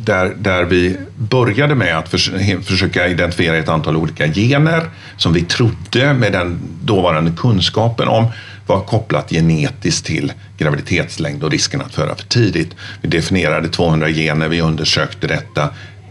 där, 0.05 0.35
där 0.39 0.65
vi 0.65 0.97
började 1.17 1.75
med 1.75 1.99
att 1.99 2.09
förs 2.09 2.31
försöka 2.63 3.09
identifiera 3.09 3.57
ett 3.57 3.69
antal 3.69 3.97
olika 3.97 4.27
gener 4.27 4.91
som 5.17 5.33
vi 5.33 5.43
trodde 5.43 6.15
med 6.15 6.33
den 6.33 6.59
dåvarande 6.83 7.33
kunskapen 7.37 8.09
om 8.09 8.27
var 8.67 8.81
kopplat 8.81 9.31
genetiskt 9.31 10.07
till 10.07 10.33
graviditetslängd 10.59 11.45
och 11.45 11.51
risken 11.51 11.81
att 11.81 11.95
föda 11.95 12.15
för 12.15 12.25
tidigt. 12.25 12.71
Vi 13.03 13.09
definierade 13.09 13.69
200 13.69 14.09
gener, 14.09 14.49
vi 14.49 14.61
undersökte 14.61 15.27
detta. 15.27 15.69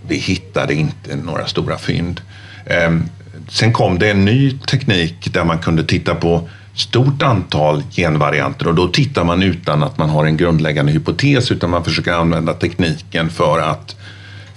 Vi 0.07 0.15
hittade 0.15 0.73
inte 0.73 1.15
några 1.15 1.45
stora 1.45 1.77
fynd. 1.77 2.21
Ehm, 2.65 3.03
sen 3.49 3.73
kom 3.73 3.99
det 3.99 4.11
en 4.11 4.25
ny 4.25 4.51
teknik 4.51 5.33
där 5.33 5.43
man 5.43 5.59
kunde 5.59 5.83
titta 5.83 6.15
på 6.15 6.49
stort 6.75 7.21
antal 7.21 7.83
genvarianter 7.91 8.67
och 8.67 8.75
då 8.75 8.87
tittar 8.87 9.23
man 9.23 9.43
utan 9.43 9.83
att 9.83 9.97
man 9.97 10.09
har 10.09 10.25
en 10.25 10.37
grundläggande 10.37 10.91
hypotes 10.91 11.51
utan 11.51 11.69
man 11.69 11.83
försöker 11.83 12.13
använda 12.13 12.53
tekniken 12.53 13.29
för 13.29 13.59
att, 13.59 13.95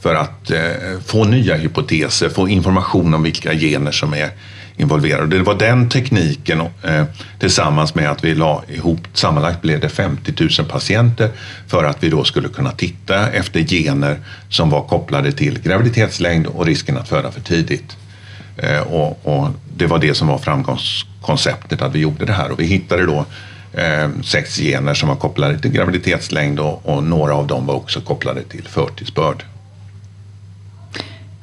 för 0.01 0.15
att 0.15 0.51
eh, 0.51 0.61
få 1.07 1.25
nya 1.25 1.57
hypoteser, 1.57 2.29
få 2.29 2.49
information 2.49 3.15
om 3.15 3.23
vilka 3.23 3.55
gener 3.55 3.93
som 3.93 4.15
är 4.15 4.31
involverade. 4.77 5.39
Det 5.39 5.43
var 5.43 5.55
den 5.55 5.89
tekniken 5.89 6.61
eh, 6.61 7.05
tillsammans 7.39 7.95
med 7.95 8.11
att 8.11 8.25
vi 8.25 8.35
la 8.35 8.63
ihop, 8.69 9.01
sammanlagt 9.13 9.63
blev 9.63 9.81
det 9.81 9.89
50 9.89 10.33
000 10.59 10.69
patienter 10.69 11.31
för 11.67 11.85
att 11.85 12.03
vi 12.03 12.09
då 12.09 12.25
skulle 12.25 12.49
kunna 12.49 12.71
titta 12.71 13.31
efter 13.31 13.61
gener 13.61 14.17
som 14.49 14.71
var 14.71 14.83
kopplade 14.83 15.33
till 15.33 15.59
graviditetslängd 15.59 16.47
och 16.47 16.67
risken 16.67 16.97
att 16.97 17.09
föda 17.09 17.31
för 17.31 17.41
tidigt. 17.41 17.97
Eh, 18.57 18.81
och, 18.81 19.27
och, 19.27 19.49
det 19.77 19.87
var 19.87 19.99
det 19.99 20.15
som 20.15 20.29
var 20.29 20.39
framgångskonceptet, 20.39 21.83
att 21.83 21.95
vi 21.95 21.99
gjorde 21.99 22.25
det 22.25 22.33
här. 22.33 22.51
Och 22.51 22.61
vi 22.61 22.65
hittade 22.65 23.07
då 23.07 23.25
eh, 23.73 24.09
sex 24.23 24.57
gener 24.57 24.95
som 24.95 25.09
var 25.09 25.17
kopplade 25.17 25.59
till 25.59 25.71
graviditetslängd 25.71 26.61
och, 26.61 26.89
och, 26.89 27.05
några 27.05 27.35
av 27.35 27.47
dem 27.47 27.67
var 27.67 27.75
också 27.75 28.01
kopplade 28.01 28.43
till 28.43 28.69
förtidsbörd. 28.69 29.45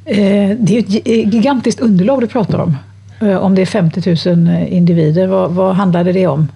Eh, 0.05 0.57
det 0.59 0.77
är 0.77 0.79
ett 0.79 1.07
eh, 1.07 1.29
gigantiskt 1.29 1.79
underlag 1.79 2.21
du 2.21 2.27
pratar 2.27 2.59
om. 2.59 2.77
Eh, 3.21 3.37
om 3.37 3.55
det 3.55 3.61
är 3.61 3.65
50 3.65 4.33
000 4.35 4.47
eh, 4.47 4.73
individer, 4.73 5.27
vad, 5.27 5.51
vad 5.51 5.75
handlade 5.75 6.11
det 6.11 6.27
om? 6.27 6.47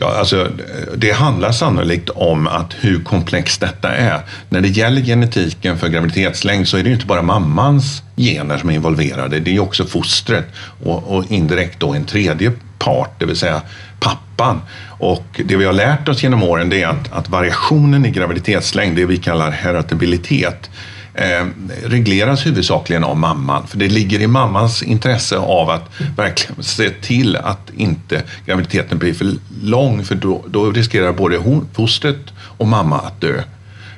Ja, 0.00 0.18
alltså, 0.18 0.48
det 0.96 1.12
handlar 1.12 1.52
sannolikt 1.52 2.08
om 2.08 2.46
att 2.46 2.74
hur 2.80 3.00
komplext 3.00 3.60
detta 3.60 3.94
är. 3.94 4.20
När 4.48 4.60
det 4.60 4.68
gäller 4.68 5.00
genetiken 5.00 5.78
för 5.78 5.88
graviditetslängd 5.88 6.68
så 6.68 6.76
är 6.76 6.82
det 6.82 6.88
ju 6.88 6.94
inte 6.94 7.06
bara 7.06 7.22
mammans 7.22 8.02
gener 8.16 8.58
som 8.58 8.70
är 8.70 8.74
involverade, 8.74 9.40
det 9.40 9.56
är 9.56 9.60
också 9.60 9.84
fostret 9.84 10.44
och, 10.84 11.16
och 11.16 11.24
indirekt 11.30 11.80
då 11.80 11.94
en 11.94 12.04
tredje 12.04 12.52
part, 12.78 13.10
det 13.18 13.26
vill 13.26 13.36
säga 13.36 13.62
pappan. 14.00 14.60
Och 14.98 15.40
det 15.44 15.56
vi 15.56 15.64
har 15.64 15.72
lärt 15.72 16.08
oss 16.08 16.22
genom 16.22 16.42
åren 16.42 16.68
det 16.68 16.82
är 16.82 16.86
att, 16.86 17.12
att 17.12 17.28
variationen 17.28 18.06
i 18.06 18.10
graviditetslängd, 18.10 18.96
det 18.96 19.04
vi 19.04 19.16
kallar 19.16 19.50
heritabilitet, 19.50 20.70
eh, 21.18 21.46
regleras 21.84 22.46
huvudsakligen 22.46 23.04
av 23.04 23.16
mamman. 23.16 23.66
För 23.66 23.78
det 23.78 23.88
ligger 23.88 24.20
i 24.20 24.26
mammans 24.26 24.82
intresse 24.82 25.36
av 25.36 25.70
att 25.70 25.90
verkligen 26.16 26.62
se 26.62 26.90
till 26.90 27.36
att 27.36 27.70
inte 27.76 28.22
graviditeten 28.46 28.98
blir 28.98 29.14
för 29.14 29.32
lång 29.62 30.04
för 30.04 30.14
då, 30.14 30.44
då 30.48 30.70
riskerar 30.70 31.12
både 31.12 31.36
hon, 31.36 31.68
fostret 31.72 32.32
och 32.40 32.66
mamma 32.66 32.98
att 32.98 33.20
dö 33.20 33.42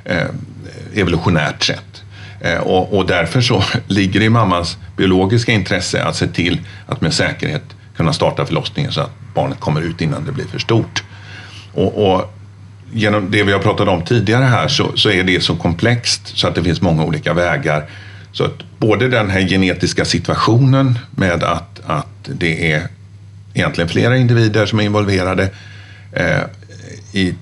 eh, 0.05 0.27
evolutionärt 0.95 1.63
sett. 1.63 2.03
Eh, 2.41 2.59
och, 2.59 2.99
och, 2.99 3.07
därför 3.07 3.41
så 3.41 3.63
ligger 3.87 4.21
det 4.21 4.27
i 4.27 4.31
mammans 4.31 4.79
biologiska 4.97 5.53
intresse 5.53 6.05
att 6.05 6.17
se 6.17 6.27
till 6.27 6.61
att 6.87 7.01
med 7.01 7.15
säkerhet 7.15 7.65
kunna 7.97 8.13
starta 8.13 8.47
förlossningen 8.47 8.93
så 8.93 9.01
att 9.01 9.13
barnet 9.35 9.61
kommer 9.61 9.81
ut 9.81 10.01
innan 10.01 10.25
det 10.25 10.33
blir 10.33 10.47
för 10.47 10.59
stort. 10.59 11.05
Och, 11.73 12.13
och 12.13 12.35
genom 12.93 13.31
det 13.31 13.43
vi 13.43 13.53
har 13.53 13.59
pratat 13.59 13.89
om 13.89 14.05
tidigare 14.05 14.45
här 14.45 14.69
så, 14.69 14.97
så 14.97 15.11
är 15.11 15.25
det 15.25 15.43
så 15.43 15.57
komplext 15.57 16.39
så 16.39 16.49
att 16.49 16.55
det 16.55 16.63
finns 16.63 16.81
många 16.81 17.05
olika 17.05 17.33
vägar. 17.33 17.87
Så 18.33 18.45
att 18.45 18.63
både 18.79 19.09
den 19.09 19.31
här 19.31 19.41
genetiska 19.41 20.05
situationen 20.05 20.99
med 21.11 21.43
att, 21.43 21.81
att 21.87 22.07
det 22.23 22.73
är 22.73 22.89
egentligen 23.55 23.89
flera 23.89 24.17
individer 24.17 24.67
som 24.67 24.81
är 24.81 24.85
involverade 24.85 25.51
eh, 26.13 26.43
i 27.13 27.35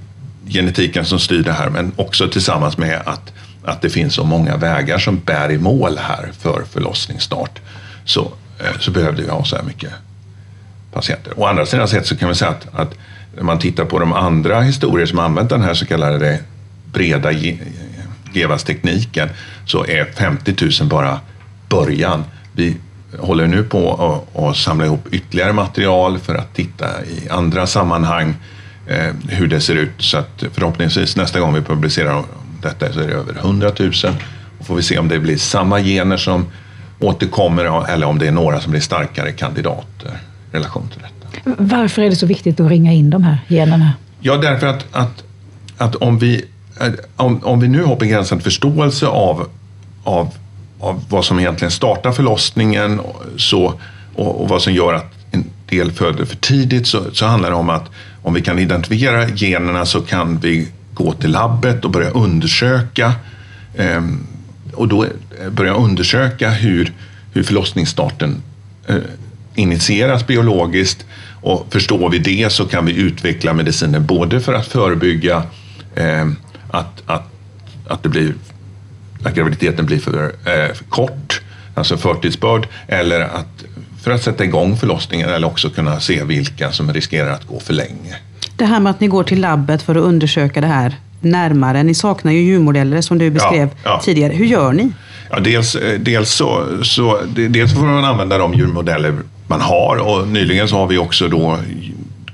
genetiken 0.49 1.05
som 1.05 1.19
styr 1.19 1.43
det 1.43 1.53
här, 1.53 1.71
men 1.71 1.93
också 1.97 2.29
tillsammans 2.29 2.79
med 2.79 3.03
att, 3.07 3.33
att 3.65 3.83
det 3.83 3.91
finns 3.91 4.15
så 4.15 4.25
många 4.25 4.57
vägar 4.57 4.99
som 4.99 5.19
bär 5.19 5.51
i 5.51 5.59
mål 5.59 5.99
här 5.99 6.31
för 6.39 6.63
förlossningsstart, 6.71 7.61
så, 8.05 8.33
eh, 8.59 8.79
så 8.81 8.91
behövde 8.91 9.23
vi 9.23 9.29
ha 9.29 9.45
så 9.45 9.57
här 9.57 9.63
mycket 9.63 9.93
patienter. 10.93 11.33
Å 11.37 11.47
andra 11.47 11.67
sidan 11.67 11.89
sett 11.89 12.07
så 12.07 12.17
kan 12.17 12.29
vi 12.29 12.35
säga 12.35 12.51
att, 12.51 12.67
att 12.73 12.95
när 13.37 13.43
man 13.43 13.59
tittar 13.59 13.85
på 13.85 13.99
de 13.99 14.13
andra 14.13 14.61
historier 14.61 15.07
som 15.07 15.19
använt 15.19 15.51
den 15.51 15.63
här 15.63 15.75
så 15.75 15.87
kallade 15.87 16.41
breda 16.93 17.31
GEVAS-tekniken 18.33 19.29
så 19.65 19.87
är 19.87 20.05
50 20.05 20.55
000 20.81 20.89
bara 20.89 21.21
början. 21.69 22.25
Vi 22.53 22.77
håller 23.19 23.47
nu 23.47 23.63
på 23.63 24.25
att 24.35 24.57
samla 24.57 24.85
ihop 24.85 25.09
ytterligare 25.11 25.53
material 25.53 26.19
för 26.19 26.35
att 26.35 26.55
titta 26.55 27.05
i 27.05 27.29
andra 27.29 27.67
sammanhang 27.67 28.35
eh, 28.87 29.15
hur 29.29 29.49
det 29.49 29.61
ser 29.61 29.75
ut. 29.75 29.95
Så 29.99 30.19
att 30.19 30.45
förhoppningsvis 30.53 31.17
nästa 31.17 31.41
gång 31.41 31.55
vi 31.55 31.63
publicerar 31.63 32.25
detta 32.63 32.93
så 32.93 33.01
är 33.01 33.07
det 33.07 33.15
över 33.15 33.35
100 33.35 33.71
000. 33.79 33.93
Och 34.59 34.67
får 34.67 34.75
vi 34.77 34.83
se 34.83 34.99
om 34.99 35.09
det 35.09 35.19
blir 35.19 35.37
samma 35.37 35.81
gener 35.81 36.17
som 36.17 36.47
återkommer 36.99 37.89
eller 37.89 38.07
om 38.07 38.19
det 38.19 38.27
är 38.27 38.33
några 38.33 38.61
som 38.61 38.71
blir 38.71 38.81
starkare 38.81 39.33
kandidater 39.33 40.19
i 40.53 40.57
relation 40.57 40.89
till 40.89 41.01
detta. 41.01 41.18
Varför 41.45 42.03
är 42.03 42.11
det 42.11 42.17
så 42.17 42.27
viktigt 42.27 42.61
att 42.61 42.71
ringa 42.71 42.93
in 42.93 43.11
de 43.11 43.23
här 43.23 43.39
generna? 43.49 43.93
Ja, 44.21 44.37
därför 44.37 44.67
att, 44.67 44.87
att, 44.93 45.25
att 45.77 45.95
om, 45.95 46.19
vi, 46.19 46.45
eh, 46.81 46.93
om, 47.17 47.45
om 47.45 47.61
vi 47.61 47.69
nu 47.69 47.85
har 47.85 47.97
begränsad 47.97 48.43
förståelse 48.43 49.07
av, 49.07 49.49
av, 50.05 50.35
av 50.81 51.05
vad 51.09 51.25
som 51.25 51.39
egentligen 51.39 51.71
startar 51.71 52.13
förlossningen 52.13 53.01
så, 53.37 53.75
och, 54.15 54.43
och 54.43 54.49
vad 54.49 54.63
som 54.63 54.73
gör 54.73 54.95
att 54.95 55.15
en 55.31 55.45
del 55.67 55.93
föder 55.93 56.25
för 56.25 56.37
tidigt 56.37 56.87
så, 56.87 57.03
så 57.13 57.27
handlar 57.27 57.51
det 57.51 57.57
om 57.57 57.71
att 57.71 57.91
om 58.23 58.35
vi 58.35 58.43
kan 58.43 58.59
identifiera 58.59 59.29
generna 59.29 59.87
så 59.87 60.01
kan 60.01 60.39
vi 60.39 60.69
gå 60.95 61.13
till 61.13 61.31
labbet 61.31 61.85
och 61.85 61.91
börja 61.91 62.11
undersöka 62.11 63.13
eh, 63.75 64.03
och 64.75 64.89
då 64.89 65.05
eh, 65.05 65.51
börja 65.51 65.75
undersöka 65.75 66.51
hur, 66.51 66.93
hur 67.33 67.43
förlossningsstarten 67.43 68.43
eh, 68.87 68.97
initieras 69.59 70.27
biologiskt 70.27 71.07
och 71.41 71.67
förstår 71.71 72.11
vi 72.11 72.19
det 72.19 72.53
så 72.53 72.65
kan 72.65 72.87
vi 72.87 72.97
utveckla 72.97 73.53
mediciner 73.53 74.01
både 74.01 74.41
för 74.41 74.55
att 74.55 74.67
förebygga 74.67 75.43
eh, 75.95 76.27
att, 76.71 77.03
att, 77.07 77.33
att, 77.89 78.03
det 78.03 78.09
blir, 78.09 78.35
att 79.25 79.35
graviditeten 79.35 79.87
blir 79.87 79.99
för, 79.99 80.25
eh, 80.25 80.77
kort, 80.89 81.41
alltså 81.75 81.97
förtidsbörd, 81.97 82.67
eller 82.89 83.21
att, 83.21 83.65
för 84.03 84.11
att 84.11 84.23
sätta 84.23 84.45
igång 84.45 84.77
förlossningen 84.77 85.29
eller 85.29 85.47
också 85.47 85.71
kunna 85.71 86.01
se 86.01 86.25
vilka 86.25 86.73
som 86.73 86.93
riskerar 86.93 87.31
att 87.31 87.47
gå 87.47 87.61
för 87.61 87.75
länge. 87.75 88.17
Det 88.57 88.65
här 88.65 88.81
med 88.81 88.91
att 88.91 89.01
ni 89.01 89.07
går 89.07 89.25
till 89.25 89.41
labbet 89.41 89.83
för 89.83 89.95
att 89.95 90.03
undersöka 90.03 90.61
det 90.61 90.67
här 90.67 90.97
närmare. 91.21 91.83
Ni 91.83 91.95
saknar 91.95 92.33
ju 92.33 92.41
djurmodeller 92.41 93.01
som 93.01 93.19
du 93.19 93.31
beskrev 93.31 93.69
ja, 93.85 93.91
ja. 93.91 94.01
tidigare. 94.05 94.33
Hur 94.33 94.47
gör 94.47 94.73
ni? 94.73 94.93
Ja, 95.31 95.41
dels, 95.41 95.75
eh, 95.75 96.01
dels, 96.01 96.31
så, 96.31 96.67
så, 96.83 97.21
dels 97.35 97.75
får 97.75 97.83
man 97.83 98.05
använda 98.05 98.39
de 98.39 98.55
djurmodeller 98.55 99.15
man 99.49 99.61
har 99.61 99.97
och 99.97 100.29
nyligen 100.29 100.69
så 100.69 100.77
har 100.77 100.87
vi 100.87 100.99
också 100.99 101.29
då 101.29 101.59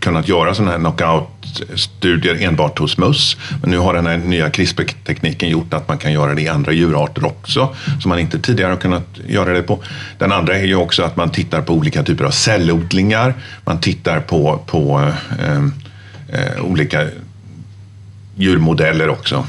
kunnat 0.05 0.29
göra 0.29 0.55
sådana 0.55 0.73
här 0.73 0.79
knockout-studier 0.79 2.43
enbart 2.43 2.79
hos 2.79 2.99
möss. 2.99 3.37
Men 3.61 3.71
nu 3.71 3.79
har 3.79 3.95
den 3.95 4.07
här 4.07 4.17
nya 4.17 4.51
CRISPR-tekniken 4.51 5.49
gjort 5.49 5.75
att 5.75 5.89
man 5.89 5.99
kan 5.99 6.13
göra 6.13 6.35
det 6.35 6.43
i 6.43 6.49
andra 6.49 6.73
djurarter 6.73 7.27
också, 7.27 7.75
som 8.01 8.09
man 8.09 8.19
inte 8.19 8.39
tidigare 8.39 8.71
har 8.71 8.77
kunnat 8.77 9.07
göra 9.27 9.53
det 9.53 9.63
på. 9.63 9.83
Den 10.19 10.33
andra 10.33 10.57
är 10.57 10.65
ju 10.65 10.75
också 10.75 11.03
att 11.03 11.17
man 11.17 11.31
tittar 11.31 11.63
på 11.63 11.73
olika 11.73 12.03
typer 12.03 12.25
av 12.25 12.31
cellodlingar. 12.31 13.35
Man 13.65 13.81
tittar 13.81 14.21
på, 14.21 14.63
på 14.67 15.11
eh, 15.39 15.65
eh, 16.29 16.65
olika 16.65 17.07
djurmodeller 18.37 19.09
också. 19.09 19.47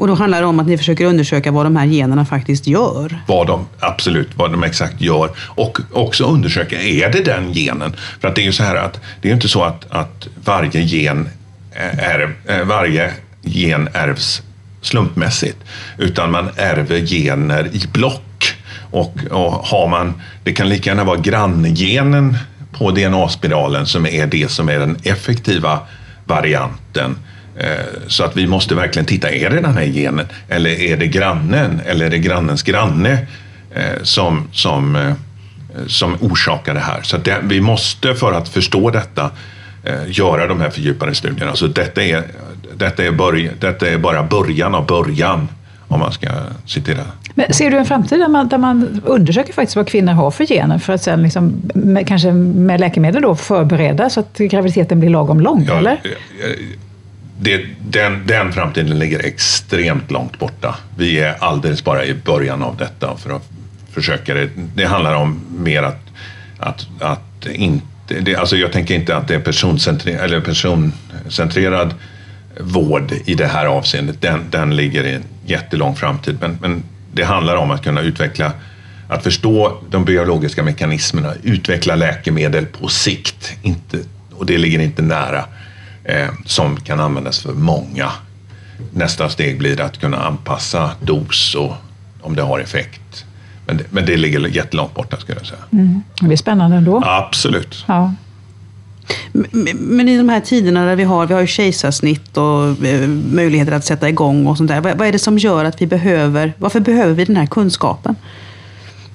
Och 0.00 0.06
då 0.06 0.14
handlar 0.14 0.40
det 0.40 0.46
om 0.46 0.60
att 0.60 0.66
ni 0.66 0.78
försöker 0.78 1.04
undersöka 1.04 1.52
vad 1.52 1.66
de 1.66 1.76
här 1.76 1.86
generna 1.86 2.24
faktiskt 2.24 2.66
gör? 2.66 3.18
Vad 3.26 3.46
de, 3.46 3.66
absolut, 3.80 4.28
vad 4.34 4.50
de 4.50 4.62
exakt 4.62 5.00
gör. 5.00 5.30
Och 5.38 5.78
också 5.92 6.24
undersöka, 6.24 6.82
är 6.82 7.12
det 7.12 7.24
den 7.24 7.52
genen? 7.52 7.96
För 8.20 8.28
att 8.28 8.34
det 8.34 8.42
är 8.42 8.44
ju 8.44 8.52
så 8.52 8.62
här 8.62 8.76
att 8.76 9.00
det 9.20 9.28
är 9.28 9.32
inte 9.32 9.48
så 9.48 9.64
att, 9.64 9.90
att 9.90 10.28
varje 10.44 10.80
gen 10.80 11.28
är, 11.98 12.36
eh, 12.46 12.64
varje 12.64 13.12
gen 13.42 13.88
ärvs 13.92 14.42
slumpmässigt, 14.82 15.58
utan 15.98 16.30
man 16.30 16.48
ärver 16.56 17.06
gener 17.06 17.68
i 17.72 17.86
block. 17.92 18.54
Och, 18.90 19.14
och 19.30 19.52
har 19.52 19.88
man, 19.88 20.14
det 20.44 20.52
kan 20.52 20.68
lika 20.68 20.90
gärna 20.90 21.04
vara 21.04 21.16
granngenen 21.16 22.36
på 22.72 22.90
DNA-spiralen 22.90 23.86
som 23.86 24.06
är 24.06 24.26
det 24.26 24.50
som 24.50 24.68
är 24.68 24.78
den 24.78 24.96
effektiva 25.02 25.78
varianten 26.24 27.16
så 28.06 28.24
att 28.24 28.36
vi 28.36 28.46
måste 28.46 28.74
verkligen 28.74 29.06
titta, 29.06 29.30
är 29.30 29.50
det 29.50 29.60
den 29.60 29.74
här 29.74 29.84
genen 29.84 30.26
eller 30.48 30.70
är 30.70 30.96
det 30.96 31.06
grannen 31.06 31.80
eller 31.86 32.06
är 32.06 32.10
det 32.10 32.18
grannens 32.18 32.62
granne 32.62 33.26
eh, 33.74 34.02
som, 34.02 34.48
som, 34.52 34.96
eh, 34.96 35.12
som 35.86 36.16
orsakar 36.20 36.74
det 36.74 36.80
här? 36.80 37.02
Så 37.02 37.16
det, 37.16 37.36
vi 37.42 37.60
måste 37.60 38.14
för 38.14 38.32
att 38.32 38.48
förstå 38.48 38.90
detta 38.90 39.30
göra 40.06 40.46
de 40.46 40.60
här 40.60 40.70
fördjupade 40.70 41.14
studierna. 41.14 41.56
Så 41.56 41.66
detta 41.66 42.02
är, 42.02 42.22
detta 42.76 43.04
är, 43.04 43.10
börj, 43.10 43.50
detta 43.60 43.88
är 43.88 43.98
bara 43.98 44.22
början 44.22 44.74
av 44.74 44.86
början 44.86 45.48
om 45.90 46.00
man 46.00 46.12
ska 46.12 46.28
citera. 46.66 47.00
Men 47.34 47.54
ser 47.54 47.70
du 47.70 47.76
en 47.76 47.86
framtid 47.86 48.20
där 48.20 48.28
man, 48.28 48.48
där 48.48 48.58
man 48.58 49.02
undersöker 49.04 49.52
faktiskt 49.52 49.76
vad 49.76 49.88
kvinnor 49.88 50.12
har 50.12 50.30
för 50.30 50.46
gener 50.46 50.78
för 50.78 50.92
att 50.92 51.02
sen 51.02 51.22
liksom, 51.22 51.52
med, 51.74 52.06
kanske 52.06 52.32
med 52.32 52.80
läkemedel 52.80 53.22
då 53.22 53.34
förbereda 53.34 54.10
så 54.10 54.20
att 54.20 54.38
graviditeten 54.38 55.00
blir 55.00 55.10
lagom 55.10 55.40
lång? 55.40 55.64
Ja, 55.68 55.78
eller? 55.78 56.00
Det, 57.42 57.66
den, 57.80 58.26
den 58.26 58.52
framtiden 58.52 58.98
ligger 58.98 59.26
extremt 59.26 60.10
långt 60.10 60.38
borta. 60.38 60.76
Vi 60.96 61.20
är 61.20 61.36
alldeles 61.40 61.84
bara 61.84 62.04
i 62.04 62.14
början 62.14 62.62
av 62.62 62.76
detta 62.76 63.16
för 63.16 63.36
att 63.36 63.48
försöka 63.92 64.34
det. 64.34 64.48
Det 64.74 64.84
handlar 64.84 65.14
om 65.14 65.40
mer 65.58 65.82
att, 65.82 66.00
att, 66.58 66.86
att 67.00 67.46
inte... 67.46 67.84
Det, 68.20 68.36
alltså 68.36 68.56
jag 68.56 68.72
tänker 68.72 68.94
inte 68.94 69.16
att 69.16 69.28
det 69.28 69.34
är 69.34 69.40
personcentrerad, 69.40 70.24
eller 70.24 70.40
personcentrerad 70.40 71.94
vård 72.60 73.12
i 73.24 73.34
det 73.34 73.46
här 73.46 73.66
avseendet. 73.66 74.20
Den, 74.20 74.40
den 74.50 74.76
ligger 74.76 75.04
i 75.04 75.14
en 75.14 75.24
jättelång 75.46 75.96
framtid. 75.96 76.36
Men, 76.40 76.58
men 76.60 76.82
det 77.12 77.24
handlar 77.24 77.56
om 77.56 77.70
att 77.70 77.84
kunna 77.84 78.00
utveckla 78.00 78.52
att 79.08 79.22
förstå 79.22 79.82
de 79.90 80.04
biologiska 80.04 80.62
mekanismerna, 80.62 81.32
utveckla 81.42 81.94
läkemedel 81.94 82.66
på 82.66 82.88
sikt, 82.88 83.52
inte, 83.62 83.98
och 84.32 84.46
det 84.46 84.58
ligger 84.58 84.78
inte 84.78 85.02
nära, 85.02 85.44
som 86.44 86.76
kan 86.76 87.00
användas 87.00 87.38
för 87.38 87.52
många. 87.52 88.12
Nästa 88.92 89.28
steg 89.28 89.58
blir 89.58 89.80
att 89.80 90.00
kunna 90.00 90.16
anpassa 90.16 90.90
dos 91.00 91.54
och 91.54 91.72
om 92.20 92.36
det 92.36 92.42
har 92.42 92.60
effekt. 92.60 93.24
Men 93.66 93.76
det, 93.76 93.84
men 93.90 94.06
det 94.06 94.16
ligger 94.16 94.46
jättelångt 94.48 94.94
borta 94.94 95.16
skulle 95.16 95.38
jag 95.38 95.46
säga. 95.46 95.60
Mm. 95.72 96.02
Det 96.20 96.32
är 96.32 96.36
spännande 96.36 96.76
ändå. 96.76 97.02
Absolut. 97.04 97.84
Ja. 97.88 98.14
Men- 99.32 100.08
i 100.08 100.16
de 100.16 100.28
här 100.28 100.40
tiderna 100.40 100.86
där 100.86 100.96
vi 100.96 101.04
har, 101.04 101.26
vi 101.26 101.34
har 101.34 101.40
ju 101.40 101.46
kejsarsnitt 101.46 102.36
och 102.36 102.86
eh, 102.86 103.08
möjligheter 103.08 103.72
att 103.72 103.84
sätta 103.84 104.08
igång 104.08 104.46
och 104.46 104.56
sånt 104.56 104.68
där. 104.68 104.80
Vad, 104.80 104.98
vad 104.98 105.08
är 105.08 105.12
det 105.12 105.18
som 105.18 105.38
gör 105.38 105.64
att 105.64 105.82
vi 105.82 105.86
behöver, 105.86 106.52
varför 106.58 106.80
behöver 106.80 107.14
vi 107.14 107.24
den 107.24 107.36
här 107.36 107.46
kunskapen? 107.46 108.16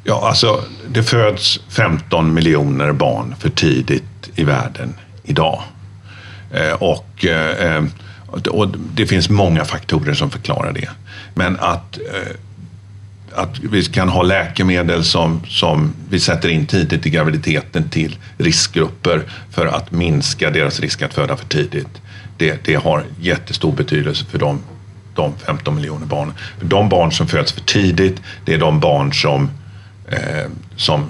Ja, 0.03 0.27
alltså 0.27 0.63
det 0.89 1.03
föds 1.03 1.59
15 1.69 2.33
miljoner 2.33 2.91
barn 2.91 3.35
för 3.39 3.49
tidigt 3.49 4.29
i 4.35 4.43
världen 4.43 4.93
idag. 5.23 5.63
Eh, 6.55 6.73
och, 6.73 7.25
eh, 7.25 7.83
och 8.47 8.67
det 8.93 9.05
finns 9.05 9.29
många 9.29 9.65
faktorer 9.65 10.13
som 10.13 10.29
förklarar 10.31 10.71
det. 10.71 10.89
Men 11.33 11.59
att, 11.59 11.97
eh, 11.97 12.35
att 13.33 13.59
vi 13.59 13.83
kan 13.83 14.09
ha 14.09 14.23
läkemedel 14.23 15.03
som, 15.03 15.41
som 15.47 15.93
vi 16.09 16.19
sätter 16.19 16.49
in 16.49 16.65
tidigt 16.65 17.05
i 17.05 17.09
graviditeten 17.09 17.89
till 17.89 18.17
riskgrupper 18.37 19.23
för 19.51 19.65
att 19.65 19.91
minska 19.91 20.49
deras 20.49 20.79
risk 20.79 21.01
att 21.01 21.13
föda 21.13 21.37
för 21.37 21.45
tidigt. 21.45 22.01
Det, 22.37 22.65
det 22.65 22.75
har 22.75 23.03
jättestor 23.21 23.71
betydelse 23.71 24.25
för 24.25 24.39
de, 24.39 24.59
de 25.15 25.33
15 25.45 25.75
miljoner 25.75 26.05
barnen. 26.05 26.33
För 26.59 26.65
de 26.65 26.89
barn 26.89 27.11
som 27.11 27.27
föds 27.27 27.51
för 27.51 27.61
tidigt, 27.61 28.21
det 28.45 28.53
är 28.53 28.57
de 28.57 28.79
barn 28.79 29.13
som 29.13 29.49
eh, 30.07 30.49
som 30.75 31.09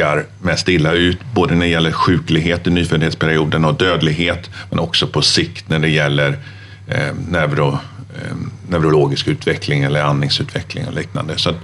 råkar 0.00 0.26
mest 0.42 0.68
illa 0.68 0.92
ut, 0.92 1.18
både 1.34 1.54
när 1.54 1.66
det 1.66 1.72
gäller 1.72 1.92
sjuklighet 1.92 2.66
i 2.66 2.70
nyföddhetsperioden 2.70 3.64
och 3.64 3.74
dödlighet, 3.74 4.50
men 4.70 4.78
också 4.78 5.06
på 5.06 5.22
sikt 5.22 5.68
när 5.68 5.78
det 5.78 5.88
gäller 5.88 6.38
eh, 6.88 7.14
neuro, 7.28 7.78
eh, 8.14 8.36
neurologisk 8.68 9.28
utveckling 9.28 9.82
eller 9.82 10.02
andningsutveckling 10.02 10.86
och 10.86 10.94
liknande. 10.94 11.38
Så 11.38 11.50
att, 11.50 11.56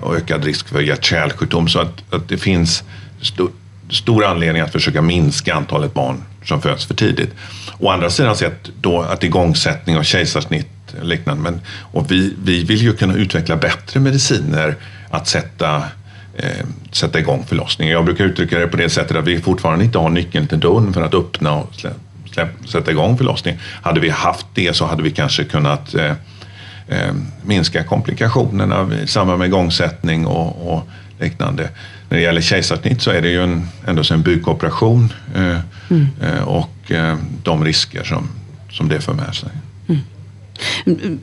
och 0.00 0.16
ökad 0.16 0.44
risk 0.44 0.68
för 0.68 0.80
hjärt-kärlsjukdom. 0.80 1.68
Så 1.68 1.78
att, 1.78 2.14
att 2.14 2.28
det 2.28 2.38
finns 2.38 2.82
stor, 3.20 3.50
stor 3.90 4.24
anledning 4.24 4.62
att 4.62 4.72
försöka 4.72 5.02
minska 5.02 5.54
antalet 5.54 5.94
barn 5.94 6.22
som 6.44 6.62
föds 6.62 6.86
för 6.86 6.94
tidigt. 6.94 7.30
Å 7.78 7.90
andra 7.90 8.10
sidan 8.10 8.36
sett 8.36 8.70
då 8.80 9.02
att 9.02 9.24
igångsättning 9.24 9.96
av 9.96 10.02
kejsarsnitt 10.02 10.94
och 11.00 11.06
liknande. 11.06 11.42
Men, 11.42 11.60
och 11.92 12.10
vi, 12.10 12.34
vi 12.44 12.64
vill 12.64 12.82
ju 12.82 12.92
kunna 12.92 13.14
utveckla 13.14 13.56
bättre 13.56 14.00
mediciner 14.00 14.76
att 15.10 15.28
sätta, 15.28 15.82
eh, 16.36 16.66
sätta 16.92 17.18
igång 17.18 17.44
förlossningen. 17.46 17.94
Jag 17.94 18.04
brukar 18.04 18.24
uttrycka 18.24 18.58
det 18.58 18.66
på 18.66 18.76
det 18.76 18.90
sättet 18.90 19.16
att 19.16 19.24
vi 19.24 19.40
fortfarande 19.40 19.84
inte 19.84 19.98
har 19.98 20.10
nyckeln 20.10 20.46
till 20.46 20.60
dörren 20.60 20.92
för 20.92 21.02
att 21.02 21.14
öppna 21.14 21.54
och 21.54 21.74
slä, 21.74 21.90
slä, 22.32 22.48
sätta 22.66 22.90
igång 22.90 23.16
förlossningen. 23.16 23.60
Hade 23.82 24.00
vi 24.00 24.08
haft 24.08 24.46
det 24.54 24.76
så 24.76 24.86
hade 24.86 25.02
vi 25.02 25.10
kanske 25.10 25.44
kunnat 25.44 25.94
eh, 25.94 26.12
eh, 26.88 27.14
minska 27.42 27.84
komplikationerna 27.84 28.88
i 29.04 29.06
samband 29.06 29.38
med 29.38 29.46
igångsättning 29.46 30.26
och, 30.26 30.74
och 30.74 30.88
liknande. 31.20 31.68
När 32.08 32.18
det 32.18 32.24
gäller 32.24 32.40
kejsarsnitt 32.40 33.02
så 33.02 33.10
är 33.10 33.22
det 33.22 33.28
ju 33.28 33.42
en, 33.42 33.68
ändå 33.86 34.02
en 34.10 34.22
bukoperation 34.22 35.12
eh, 35.34 35.58
eh, 36.22 36.42
och 36.44 36.92
eh, 36.92 37.16
de 37.42 37.64
risker 37.64 38.04
som, 38.04 38.28
som 38.70 38.88
det 38.88 39.00
för 39.00 39.12
med 39.12 39.34
sig. 39.34 39.48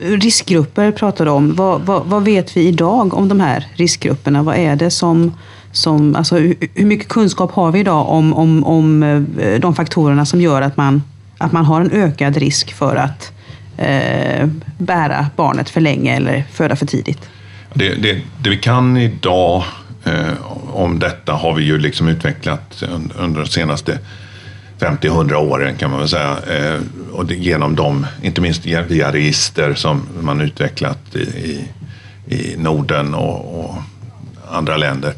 Riskgrupper 0.00 0.92
pratar 0.92 1.24
du 1.24 1.30
om. 1.30 1.54
Vad, 1.54 1.80
vad, 1.80 2.04
vad 2.06 2.24
vet 2.24 2.56
vi 2.56 2.68
idag 2.68 3.14
om 3.14 3.28
de 3.28 3.40
här 3.40 3.66
riskgrupperna? 3.74 4.42
Vad 4.42 4.56
är 4.56 4.76
det 4.76 4.90
som, 4.90 5.34
som 5.72 6.16
alltså, 6.16 6.36
hur 6.74 6.84
mycket 6.84 7.08
kunskap 7.08 7.52
har 7.52 7.72
vi 7.72 7.80
idag 7.80 8.08
om, 8.08 8.34
om, 8.34 8.64
om 8.64 9.02
eh, 9.38 9.60
de 9.60 9.74
faktorerna 9.74 10.26
som 10.26 10.40
gör 10.40 10.62
att 10.62 10.76
man, 10.76 11.02
att 11.38 11.52
man 11.52 11.64
har 11.64 11.80
en 11.80 11.90
ökad 11.90 12.36
risk 12.36 12.72
för 12.72 12.96
att 12.96 13.32
eh, 13.76 14.48
bära 14.78 15.26
barnet 15.36 15.70
för 15.70 15.80
länge 15.80 16.16
eller 16.16 16.44
föda 16.52 16.76
för 16.76 16.86
tidigt? 16.86 17.28
Det, 17.74 17.94
det, 17.94 18.20
det 18.38 18.50
vi 18.50 18.56
kan 18.56 18.96
idag 18.96 19.64
eh, 20.04 20.72
om 20.72 20.98
detta 20.98 21.32
har 21.32 21.54
vi 21.54 21.64
ju 21.64 21.78
liksom 21.78 22.08
utvecklat 22.08 22.82
under 23.18 23.40
de 23.40 23.46
senaste 23.46 23.98
50-100 24.82 25.34
åren 25.34 25.76
kan 25.76 25.90
man 25.90 25.98
väl 25.98 26.08
säga. 26.08 26.38
Eh, 26.48 26.80
och 27.12 27.26
det, 27.26 27.34
genom 27.34 27.76
dem, 27.76 28.06
inte 28.22 28.40
minst 28.40 28.66
via 28.66 29.12
register 29.12 29.74
som 29.74 30.06
man 30.20 30.40
utvecklat 30.40 31.16
i, 31.16 31.20
i, 31.20 31.68
i 32.36 32.56
Norden 32.56 33.14
och, 33.14 33.60
och 33.60 33.74
andra 34.50 34.76
länder. 34.76 35.14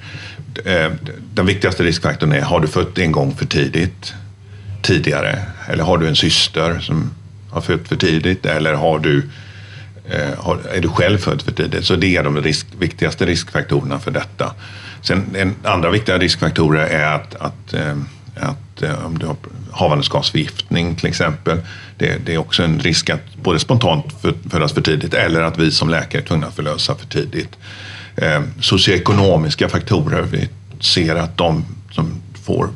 Eh, 0.65 0.93
den 1.35 1.47
viktigaste 1.47 1.83
riskfaktorn 1.83 2.33
är, 2.33 2.41
har 2.41 2.61
du 2.61 2.69
fött 2.69 2.99
en 2.99 3.13
gång 3.13 3.35
för 3.35 3.47
tidigt 3.47 4.15
tidigare? 4.83 5.39
Eller 5.69 5.85
har 5.85 5.99
du 5.99 6.09
en 6.09 6.17
syster 6.17 6.79
som 6.81 7.11
har 7.51 7.61
fött 7.61 7.89
för 7.89 7.97
tidigt? 7.97 8.47
Eller 8.47 8.75
har 8.75 8.99
du 8.99 9.29
eh, 10.09 10.39
har, 10.39 10.59
är 10.75 10.81
du 10.81 10.89
själv 10.89 11.19
född 11.19 11.43
för 11.43 11.53
tidigt? 11.53 11.85
Så 11.85 11.97
det 11.97 12.17
är 12.17 12.23
de 12.23 12.43
risk, 12.43 12.67
viktigaste 12.79 13.27
riskfaktorerna 13.27 13.99
för 13.99 14.11
detta. 14.11 14.55
Sen 15.03 15.25
en, 15.37 15.55
andra 15.63 15.91
viktiga 15.91 16.19
riskfaktorer 16.19 16.87
är 16.87 17.15
att, 17.15 17.35
att, 17.35 17.75
eh, 17.75 17.97
att 18.37 18.83
eh, 18.83 19.07
om 19.07 19.19
du 19.19 19.27
har 19.27 19.37
havandeskapsförgiftning 19.75 20.97
till 20.97 21.09
exempel. 21.09 21.61
Det, 21.99 22.27
det 22.27 22.35
är 22.35 22.39
också 22.39 22.63
en 22.63 22.79
risk 22.79 23.11
att 23.11 23.37
både 23.43 23.59
spontant 23.59 24.05
för, 24.23 24.35
födas 24.51 24.73
för 24.73 24.81
tidigt 24.81 25.15
eller 25.15 25.43
att 25.43 25.59
vi 25.59 25.71
som 25.71 25.89
läkare 25.91 26.23
är 26.23 26.27
tvungna 26.27 26.47
att 26.47 26.57
förlösa 26.57 26.95
för 26.95 27.07
tidigt. 27.07 27.57
Eh, 28.17 28.43
socioekonomiska 28.61 29.69
faktorer. 29.69 30.23
Vi 30.23 30.49
ser 30.81 31.17
att 31.17 31.37
de 31.37 31.65
som 31.91 32.23
får 32.43 32.69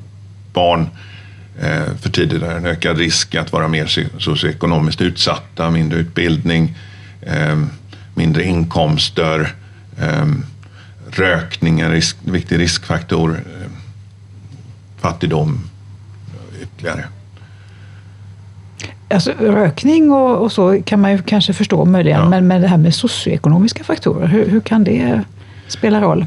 barn 0.52 0.88
eh, 1.60 1.96
för 2.00 2.10
tidigt 2.10 2.42
har 2.42 2.50
en 2.50 2.66
ökad 2.66 2.98
risk 2.98 3.34
att 3.34 3.52
vara 3.52 3.68
mer 3.68 3.86
socioekonomiskt 4.18 5.00
utsatta, 5.00 5.70
mindre 5.70 5.98
utbildning, 5.98 6.76
eh, 7.22 7.58
mindre 8.14 8.44
inkomster, 8.44 9.54
eh, 10.00 10.26
rökning 11.10 11.80
är 11.80 11.84
en 11.84 11.92
risk, 11.92 12.16
viktig 12.24 12.58
riskfaktor, 12.58 13.40
fattigdom 15.00 15.60
ytterligare. 16.62 17.04
Alltså, 19.10 19.32
rökning 19.40 20.12
och, 20.12 20.42
och 20.42 20.52
så 20.52 20.82
kan 20.82 21.00
man 21.00 21.12
ju 21.12 21.22
kanske 21.22 21.52
förstå 21.52 21.84
möjligen, 21.84 22.20
Ja. 22.20 22.28
men, 22.28 22.46
men 22.46 22.62
det 22.62 22.68
här 22.68 22.76
med 22.76 22.94
socioekonomiska 22.94 23.84
faktorer, 23.84 24.26
hur, 24.26 24.48
hur 24.48 24.60
kan 24.60 24.84
det 24.84 25.22
spela 25.68 26.00
roll? 26.00 26.26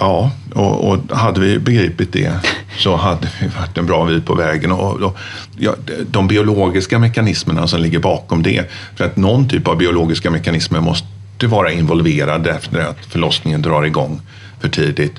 Ja, 0.00 0.30
och, 0.54 0.88
och 0.88 1.16
hade 1.16 1.40
vi 1.40 1.58
begripit 1.58 2.12
det 2.12 2.32
så 2.78 2.96
hade 2.96 3.28
vi 3.40 3.46
varit 3.46 3.78
en 3.78 3.86
bra 3.86 4.06
bit 4.06 4.26
på 4.26 4.34
vägen. 4.34 4.72
Och, 4.72 5.00
och, 5.00 5.18
ja, 5.58 5.74
de 6.10 6.28
biologiska 6.28 6.98
mekanismerna 6.98 7.66
som 7.66 7.80
ligger 7.80 7.98
bakom 7.98 8.42
det, 8.42 8.70
för 8.96 9.04
att 9.04 9.16
någon 9.16 9.48
typ 9.48 9.68
av 9.68 9.76
biologiska 9.78 10.30
mekanismer 10.30 10.80
måste 10.80 11.46
vara 11.46 11.72
involverad 11.72 12.46
efter 12.46 12.78
att 12.80 13.06
förlossningen 13.06 13.62
drar 13.62 13.82
igång 13.82 14.20
för 14.60 14.68
tidigt. 14.68 15.14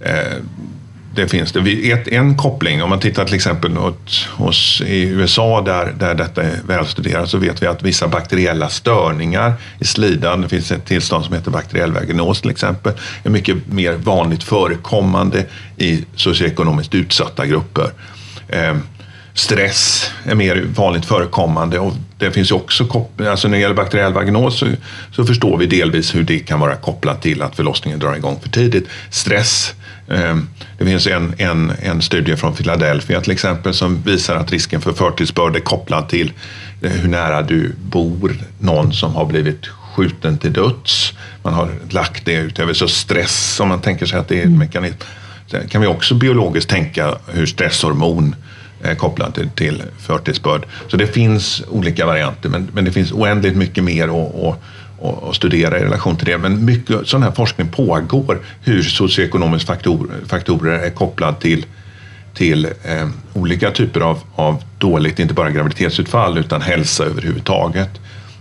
Eh, 0.00 0.36
det 1.18 1.28
finns 1.28 1.52
det. 1.52 1.90
Ett, 1.90 2.08
en 2.08 2.36
koppling, 2.36 2.82
om 2.82 2.90
man 2.90 3.00
tittar 3.00 3.24
till 3.24 3.34
exempel 3.34 3.78
åt, 3.78 4.28
hos, 4.30 4.80
i 4.86 5.02
USA 5.02 5.60
där, 5.60 5.94
där 5.98 6.14
detta 6.14 6.42
är 6.42 6.60
välstuderat 6.66 7.30
så 7.30 7.38
vet 7.38 7.62
vi 7.62 7.66
att 7.66 7.82
vissa 7.82 8.08
bakteriella 8.08 8.68
störningar 8.68 9.52
i 9.78 9.84
slidan, 9.84 10.40
det 10.40 10.48
finns 10.48 10.72
ett 10.72 10.84
tillstånd 10.86 11.24
som 11.24 11.34
heter 11.34 11.50
bakteriell 11.50 11.92
vaginos 11.92 12.40
till 12.40 12.50
exempel, 12.50 12.92
är 13.24 13.30
mycket 13.30 13.56
mer 13.66 13.92
vanligt 13.92 14.42
förekommande 14.42 15.44
i 15.76 16.04
socioekonomiskt 16.14 16.94
utsatta 16.94 17.46
grupper. 17.46 17.90
Eh, 18.48 18.76
stress 19.34 20.10
är 20.24 20.34
mer 20.34 20.66
vanligt 20.74 21.04
förekommande 21.04 21.78
och 21.78 21.92
det 22.18 22.30
finns 22.30 22.50
ju 22.50 22.54
också 22.54 22.86
koppling, 22.86 23.28
alltså 23.28 23.48
när 23.48 23.56
det 23.56 23.62
gäller 23.62 23.74
bakteriell 23.74 24.12
vaginos 24.12 24.58
så, 24.58 24.66
så 25.12 25.24
förstår 25.24 25.58
vi 25.58 25.66
delvis 25.66 26.14
hur 26.14 26.22
det 26.22 26.38
kan 26.38 26.60
vara 26.60 26.76
kopplat 26.76 27.22
till 27.22 27.42
att 27.42 27.56
förlossningen 27.56 27.98
drar 27.98 28.16
igång 28.16 28.40
för 28.42 28.48
tidigt. 28.48 28.88
Stress, 29.10 29.74
det 30.78 30.84
finns 30.84 31.06
en, 31.06 31.34
en, 31.38 31.72
en 31.82 32.02
studie 32.02 32.36
från 32.36 32.54
Philadelphia 32.54 33.20
till 33.20 33.32
exempel 33.32 33.74
som 33.74 34.02
visar 34.02 34.36
att 34.36 34.52
risken 34.52 34.80
för 34.80 34.92
förtidsbörd 34.92 35.56
är 35.56 35.60
kopplad 35.60 36.08
till 36.08 36.32
eh, 36.82 36.90
hur 36.90 37.08
nära 37.08 37.42
du 37.42 37.74
bor 37.82 38.36
någon 38.58 38.92
som 38.92 39.14
har 39.14 39.24
blivit 39.24 39.66
skjuten 39.66 40.38
till 40.38 40.52
döds. 40.52 41.12
Man 41.42 41.54
har 41.54 41.70
lagt 41.90 42.24
det 42.24 42.34
ut 42.34 42.58
över 42.58 42.74
så 42.74 42.88
stress, 42.88 43.60
om 43.60 43.68
man 43.68 43.80
tänker 43.80 44.06
sig 44.06 44.18
att 44.18 44.28
det 44.28 44.40
är 44.40 44.44
en 44.44 44.58
mekanism. 44.58 44.96
Sen 45.46 45.68
kan 45.68 45.80
vi 45.80 45.86
också 45.86 46.14
biologiskt 46.14 46.70
tänka 46.70 47.14
hur 47.26 47.46
stresshormon 47.46 48.34
är 48.82 48.94
kopplat 48.94 49.34
till, 49.34 49.50
till 49.50 49.82
förtidsbörd. 49.98 50.66
Så 50.88 50.96
det 50.96 51.06
finns 51.06 51.62
olika 51.68 52.06
varianter, 52.06 52.48
men, 52.48 52.68
men 52.72 52.84
det 52.84 52.92
finns 52.92 53.12
oändligt 53.12 53.56
mycket 53.56 53.84
mer 53.84 54.08
att 54.48 54.62
och, 54.98 55.22
och 55.22 55.36
studera 55.36 55.78
i 55.78 55.82
relation 55.82 56.16
till 56.16 56.26
det. 56.26 56.38
Men 56.38 56.64
mycket 56.64 57.08
sån 57.08 57.22
här 57.22 57.30
forskning 57.30 57.68
pågår, 57.68 58.38
hur 58.62 58.82
socioekonomiska 58.82 59.72
faktor, 59.72 60.10
faktorer 60.26 60.78
är 60.78 60.90
kopplade 60.90 61.40
till, 61.40 61.66
till 62.34 62.64
eh, 62.64 63.08
olika 63.34 63.70
typer 63.70 64.00
av, 64.00 64.18
av 64.34 64.62
dåligt, 64.78 65.18
inte 65.18 65.34
bara 65.34 65.50
graviditetsutfall, 65.50 66.38
utan 66.38 66.62
hälsa 66.62 67.04
överhuvudtaget. 67.04 67.90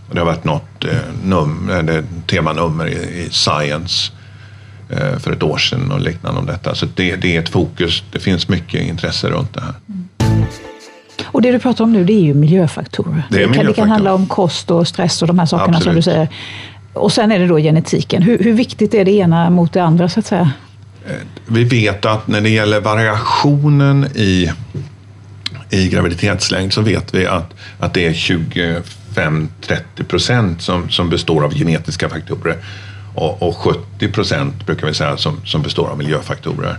Och 0.09 0.15
det 0.15 0.21
har 0.21 0.25
varit 0.25 0.43
något 0.43 0.85
eh, 0.85 0.97
num, 1.23 1.69
eh, 1.69 1.77
eller 1.77 2.03
temanummer 2.27 2.87
i, 2.87 2.93
i 2.93 3.27
Science 3.31 4.11
eh, 4.89 5.19
för 5.19 5.31
ett 5.31 5.43
år 5.43 5.57
sedan 5.57 5.91
och 5.91 6.01
liknande 6.01 6.39
om 6.39 6.45
detta. 6.45 6.75
Så 6.75 6.85
det, 6.95 7.15
det 7.15 7.35
är 7.35 7.41
ett 7.41 7.49
fokus. 7.49 8.03
Det 8.11 8.19
finns 8.19 8.49
mycket 8.49 8.81
intresse 8.81 9.29
runt 9.29 9.53
det 9.53 9.61
här. 9.61 9.73
Och 11.25 11.41
det 11.41 11.51
du 11.51 11.59
pratar 11.59 11.83
om 11.83 11.93
nu 11.93 12.03
det 12.03 12.13
är 12.13 12.21
ju 12.21 12.33
miljöfaktorer. 12.33 13.23
Det 13.29 13.37
är 13.37 13.41
kan, 13.43 13.51
det 13.51 13.53
kan 13.53 13.57
miljöfaktorer. 13.57 13.87
handla 13.87 14.13
om 14.13 14.27
kost 14.27 14.71
och 14.71 14.87
stress 14.87 15.21
och 15.21 15.27
de 15.27 15.39
här 15.39 15.45
sakerna 15.45 15.81
som 15.81 15.93
du 15.93 15.97
Absolut. 15.97 16.05
säger. 16.05 16.29
Och 16.93 17.11
sen 17.11 17.31
är 17.31 17.39
det 17.39 17.47
då 17.47 17.57
genetiken. 17.57 18.21
Hur, 18.21 18.39
hur 18.39 18.53
viktigt 18.53 18.93
är 18.93 19.05
det 19.05 19.11
ena 19.11 19.49
mot 19.49 19.73
det 19.73 19.83
andra 19.83 20.09
så 20.09 20.19
att 20.19 20.25
säga? 20.25 20.51
Vi 21.45 21.63
vet 21.63 22.05
att 22.05 22.27
när 22.27 22.41
det 22.41 22.49
gäller 22.49 22.81
variationen 22.81 24.07
i, 24.15 24.51
i 25.69 25.89
graviditetslängd 25.89 26.73
så 26.73 26.81
vet 26.81 27.13
vi 27.13 27.27
att, 27.27 27.53
att 27.79 27.93
det 27.93 28.05
är 28.05 28.11
25-30 28.11 30.03
procent 30.07 30.61
som, 30.61 30.89
som 30.89 31.09
består 31.09 31.43
av 31.43 31.53
genetiska 31.53 32.09
faktorer 32.09 32.55
och, 33.15 33.41
och 33.41 33.57
70 33.57 34.11
procent 34.11 34.65
brukar 34.65 34.87
vi 34.87 34.93
säga 34.93 35.17
som, 35.17 35.41
som 35.45 35.61
består 35.61 35.87
av 35.87 35.97
miljöfaktorer. 35.97 36.77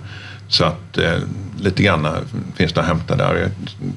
Så 0.48 0.64
att 0.64 0.98
eh, 0.98 1.18
lite 1.60 1.82
grann 1.82 2.08
finns 2.56 2.72
det 2.72 2.80
att 2.80 2.86
hämta 2.86 3.16
där. 3.16 3.50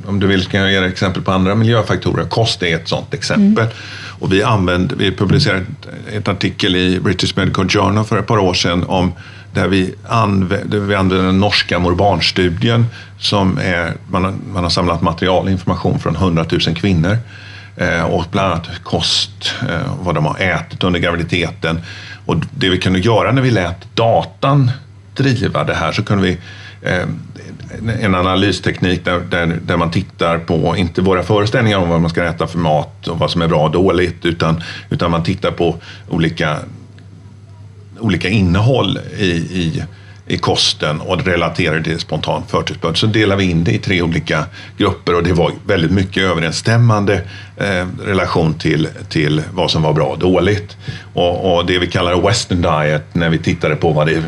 Om 0.05 0.19
du 0.19 0.27
vill 0.27 0.45
kan 0.45 0.61
jag 0.61 0.71
ge 0.71 0.79
dig 0.79 0.89
exempel 0.89 1.23
på 1.23 1.31
andra 1.31 1.55
miljöfaktorer. 1.55 2.25
Kost 2.25 2.63
är 2.63 2.75
ett 2.75 2.87
sådant 2.87 3.13
exempel. 3.13 3.67
Och 4.19 4.33
vi, 4.33 4.43
använder, 4.43 4.95
vi 4.95 5.11
publicerade 5.11 5.59
ett, 5.61 6.13
ett 6.13 6.27
artikel 6.27 6.75
i 6.75 6.99
British 6.99 7.37
Medical 7.37 7.69
Journal 7.69 8.05
för 8.05 8.19
ett 8.19 8.27
par 8.27 8.37
år 8.37 8.53
sedan 8.53 8.83
om 8.83 9.13
där 9.53 9.67
vi 9.67 9.93
använder, 10.07 10.79
vi 10.79 10.95
använder 10.95 11.25
den 11.25 11.39
norska 11.39 11.79
mor-barn-studien 11.79 12.85
som 13.19 13.57
är, 13.57 13.93
man 14.07 14.23
har, 14.23 14.33
man 14.53 14.63
har 14.63 14.69
samlat 14.69 15.01
material 15.01 15.49
information 15.49 15.99
från 15.99 16.15
100 16.15 16.45
000 16.51 16.59
kvinnor 16.75 17.17
eh, 17.75 18.03
och 18.03 18.25
bland 18.31 18.51
annat 18.51 18.67
kost, 18.83 19.53
eh, 19.69 19.95
vad 20.01 20.15
de 20.15 20.25
har 20.25 20.39
ätit 20.39 20.83
under 20.83 20.99
graviditeten. 20.99 21.81
Och 22.25 22.35
det 22.51 22.69
vi 22.69 22.77
kunde 22.77 22.99
göra 22.99 23.31
när 23.31 23.41
vi 23.41 23.51
lät 23.51 23.95
datan 23.95 24.71
driva 25.21 25.63
det 25.63 25.73
här 25.73 25.91
så 25.91 26.03
kunde 26.03 26.23
vi 26.23 26.37
eh, 26.81 27.07
en 28.01 28.15
analysteknik 28.15 29.05
där, 29.05 29.19
där, 29.19 29.59
där 29.65 29.77
man 29.77 29.91
tittar 29.91 30.37
på, 30.37 30.75
inte 30.77 31.01
våra 31.01 31.23
föreställningar 31.23 31.77
om 31.77 31.89
vad 31.89 32.01
man 32.01 32.09
ska 32.09 32.23
äta 32.23 32.47
för 32.47 32.59
mat 32.59 33.07
och 33.07 33.19
vad 33.19 33.31
som 33.31 33.41
är 33.41 33.47
bra 33.47 33.63
och 33.63 33.71
dåligt, 33.71 34.25
utan, 34.25 34.63
utan 34.89 35.11
man 35.11 35.23
tittar 35.23 35.51
på 35.51 35.75
olika, 36.09 36.57
olika 37.99 38.29
innehåll 38.29 38.99
i, 39.17 39.25
i, 39.31 39.83
i 40.31 40.37
kosten 40.37 41.01
och 41.01 41.25
relaterar 41.25 41.77
det 41.77 41.83
till 41.83 41.99
spontan 41.99 42.43
förtidsbörd. 42.47 42.99
Så 42.99 43.07
delar 43.07 43.35
vi 43.35 43.49
in 43.51 43.63
det 43.63 43.71
i 43.71 43.77
tre 43.79 44.01
olika 44.01 44.45
grupper 44.77 45.15
och 45.15 45.23
det 45.23 45.33
var 45.33 45.51
väldigt 45.67 45.91
mycket 45.91 46.23
överensstämmande 46.23 47.21
eh, 47.57 47.87
relation 48.05 48.53
till, 48.53 48.87
till 49.09 49.41
vad 49.53 49.71
som 49.71 49.81
var 49.83 49.93
bra 49.93 50.05
och 50.05 50.19
dåligt. 50.19 50.77
Och, 51.13 51.55
och 51.57 51.65
det 51.65 51.79
vi 51.79 51.87
kallar 51.87 52.21
western 52.21 52.61
diet, 52.61 53.15
när 53.15 53.29
vi 53.29 53.37
tittade 53.37 53.75
på 53.75 53.91
vad 53.91 54.07
det 54.07 54.23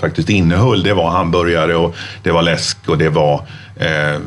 faktiskt 0.00 0.28
innehöll, 0.28 0.82
det 0.82 0.94
var 0.94 1.10
hamburgare 1.10 1.74
och 1.76 1.96
det 2.22 2.30
var 2.30 2.42
läsk 2.42 2.78
och 2.86 2.98
det 2.98 3.08
var 3.08 3.46
eh, 3.76 4.20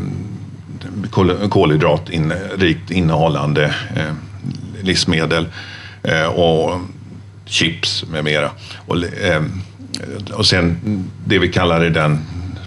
kol- 1.10 1.50
kolhydratrikt 1.50 2.92
innehållande 2.92 3.66
eh, 3.96 4.14
livsmedel 4.82 5.48
eh, 6.04 6.26
och 6.26 6.80
chips 7.46 8.06
med 8.12 8.24
mera. 8.24 8.50
Och, 8.76 8.96
eh, 9.04 9.44
Eh, 10.02 10.36
och 10.36 10.46
sen 10.46 10.78
det 11.26 11.40
vi 11.40 11.52
kallar 11.52 11.80
den 11.80 12.20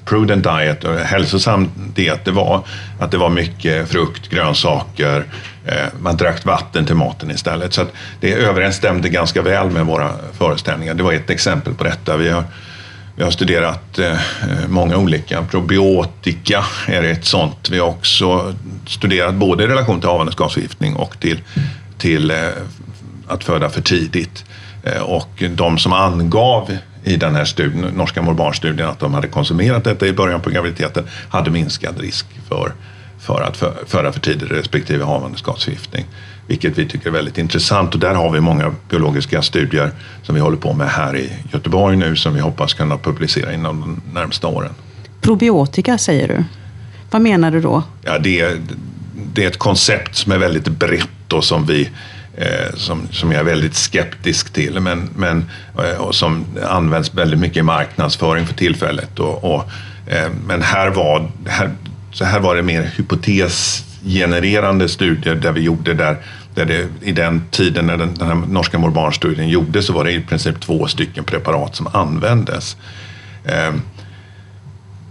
prudent 0.05 0.45
diet, 0.45 0.85
och 0.85 0.99
hälsosam 0.99 1.71
diet, 1.95 2.25
det 2.25 2.31
var 2.31 2.63
att 2.99 3.11
det 3.11 3.19
var 3.19 3.29
mycket 3.29 3.89
frukt, 3.89 4.29
grönsaker, 4.29 5.25
eh, 5.67 5.87
man 6.01 6.17
drack 6.17 6.45
vatten 6.45 6.87
till 6.87 6.95
maten 6.95 7.31
istället. 7.31 7.73
Så 7.73 7.83
att 7.83 7.93
det 8.21 8.33
överensstämde 8.33 9.09
ganska 9.09 9.43
väl 9.43 9.71
med 9.71 9.87
våra 9.87 10.11
föreställningar. 10.39 10.95
Det 10.95 11.03
var 11.03 11.13
ett 11.13 11.31
exempel 11.31 11.75
på 11.75 11.85
detta. 11.85 12.17
Vi 12.17 12.29
har, 12.29 12.45
vi 13.17 13.25
har 13.25 13.31
studerat 13.31 13.99
eh, 13.99 14.19
många 14.69 14.97
olika. 14.97 15.43
Probiotika 15.43 16.65
är 16.87 17.03
ett 17.03 17.25
sånt. 17.25 17.69
Vi 17.71 17.79
har 17.79 17.89
också 17.89 18.55
studerat 18.87 19.35
både 19.35 19.65
i 19.65 19.67
relation 19.67 20.01
till 20.01 20.09
havandeskapsförgiftning 20.09 20.97
och 20.97 21.21
till, 21.21 21.41
till 21.99 22.33
att 23.29 23.45
föda 23.45 23.69
för 23.71 23.83
tidigt. 23.83 24.45
Och 25.03 25.43
de 25.51 25.79
som 25.79 25.93
angav 25.93 26.79
i 27.05 27.17
den 27.17 27.35
här 27.35 27.45
studien, 27.45 27.81
norska 27.95 28.23
mor-barn-studien 28.23 28.89
att 28.89 28.99
de 28.99 29.15
hade 29.15 29.29
konsumerat 29.29 29.85
detta 29.85 30.07
i 30.07 30.13
början 30.13 30.41
på 30.41 30.51
graviditeten 30.51 31.05
hade 31.29 31.51
minskad 31.51 32.01
risk 32.01 32.27
för, 32.49 32.73
för 33.21 33.43
att 33.43 33.57
fö- 33.57 33.87
föda 33.87 34.13
för 34.13 34.21
tidigt 34.21 34.51
respektive 34.51 35.05
havandeskapsförgiftning. 35.05 36.05
Vilket 36.47 36.79
vi 36.79 36.87
tycker 36.89 37.07
är 37.07 37.13
väldigt 37.13 37.39
intressant 37.39 37.95
och 37.95 38.01
där 38.01 38.15
har 38.15 38.31
vi 38.31 38.41
många 38.41 38.75
biologiska 38.91 39.43
studier 39.43 39.91
som 40.23 40.35
vi 40.35 40.41
håller 40.41 40.57
på 40.57 40.73
med 40.73 40.89
här 40.89 41.17
i 41.17 41.33
Göteborg 41.53 41.97
nu 41.97 42.17
som 42.17 42.35
vi 42.35 42.41
hoppas 42.41 42.75
kunna 42.75 42.99
publicera 42.99 43.53
inom 43.53 43.81
de 43.81 44.15
närmsta 44.21 44.47
åren. 44.47 44.71
Probiotika 45.21 45.99
säger 45.99 46.29
du. 46.29 46.45
Vad 47.11 47.23
menar 47.23 47.51
du 47.51 47.61
då? 47.61 47.83
Ja, 48.03 48.19
det, 48.19 48.41
är, 48.41 48.61
det 49.33 49.45
är 49.45 49.49
ett 49.49 49.59
koncept 49.59 50.17
som 50.17 50.33
är 50.33 50.39
väldigt 50.39 50.69
brett 50.69 51.33
och 51.33 51.45
som 51.45 51.67
vi 51.67 51.91
eh, 52.41 52.75
som, 52.75 53.09
som 53.11 53.33
jag 53.33 53.41
är 53.41 53.45
väldigt 53.45 53.75
skeptisk 53.75 54.53
till 54.53 54.81
men, 54.81 55.11
men, 55.17 55.51
eh, 55.79 56.01
och 56.01 56.15
som 56.15 56.45
används 56.69 57.15
väldigt 57.15 57.41
mycket 57.41 57.57
i 57.57 57.63
marknadsföring 57.63 58.47
för 58.47 58.55
tillfället. 58.55 59.19
Och, 59.19 59.55
och, 59.55 59.71
eh, 60.07 60.31
men 60.47 60.63
här 60.63 60.91
var, 60.91 61.31
här, 61.47 61.71
så 62.13 62.25
här 62.25 62.41
var 62.41 62.57
det 62.57 62.63
mer 62.63 62.83
hypotesgenererande 62.97 64.89
studier 64.89 65.35
där 65.35 65.53
vi 65.53 65.61
gjorde 65.61 65.95
där, 65.95 66.17
där 66.55 66.65
det, 66.65 66.89
i 67.03 67.13
den 67.13 67.43
tiden 67.51 67.87
när 67.87 67.97
den, 67.97 68.15
den 68.15 68.29
här 68.29 68.35
norska 68.35 68.79
mor-barn-studien 68.79 69.49
gjordes 69.49 69.87
så 69.87 69.93
var 69.93 70.05
det 70.05 70.13
i 70.13 70.21
princip 70.21 70.61
två 70.61 70.87
stycken 70.87 71.25
preparat 71.25 71.77
som 71.77 71.87
användes. 71.93 72.77
Eh, 73.45 73.75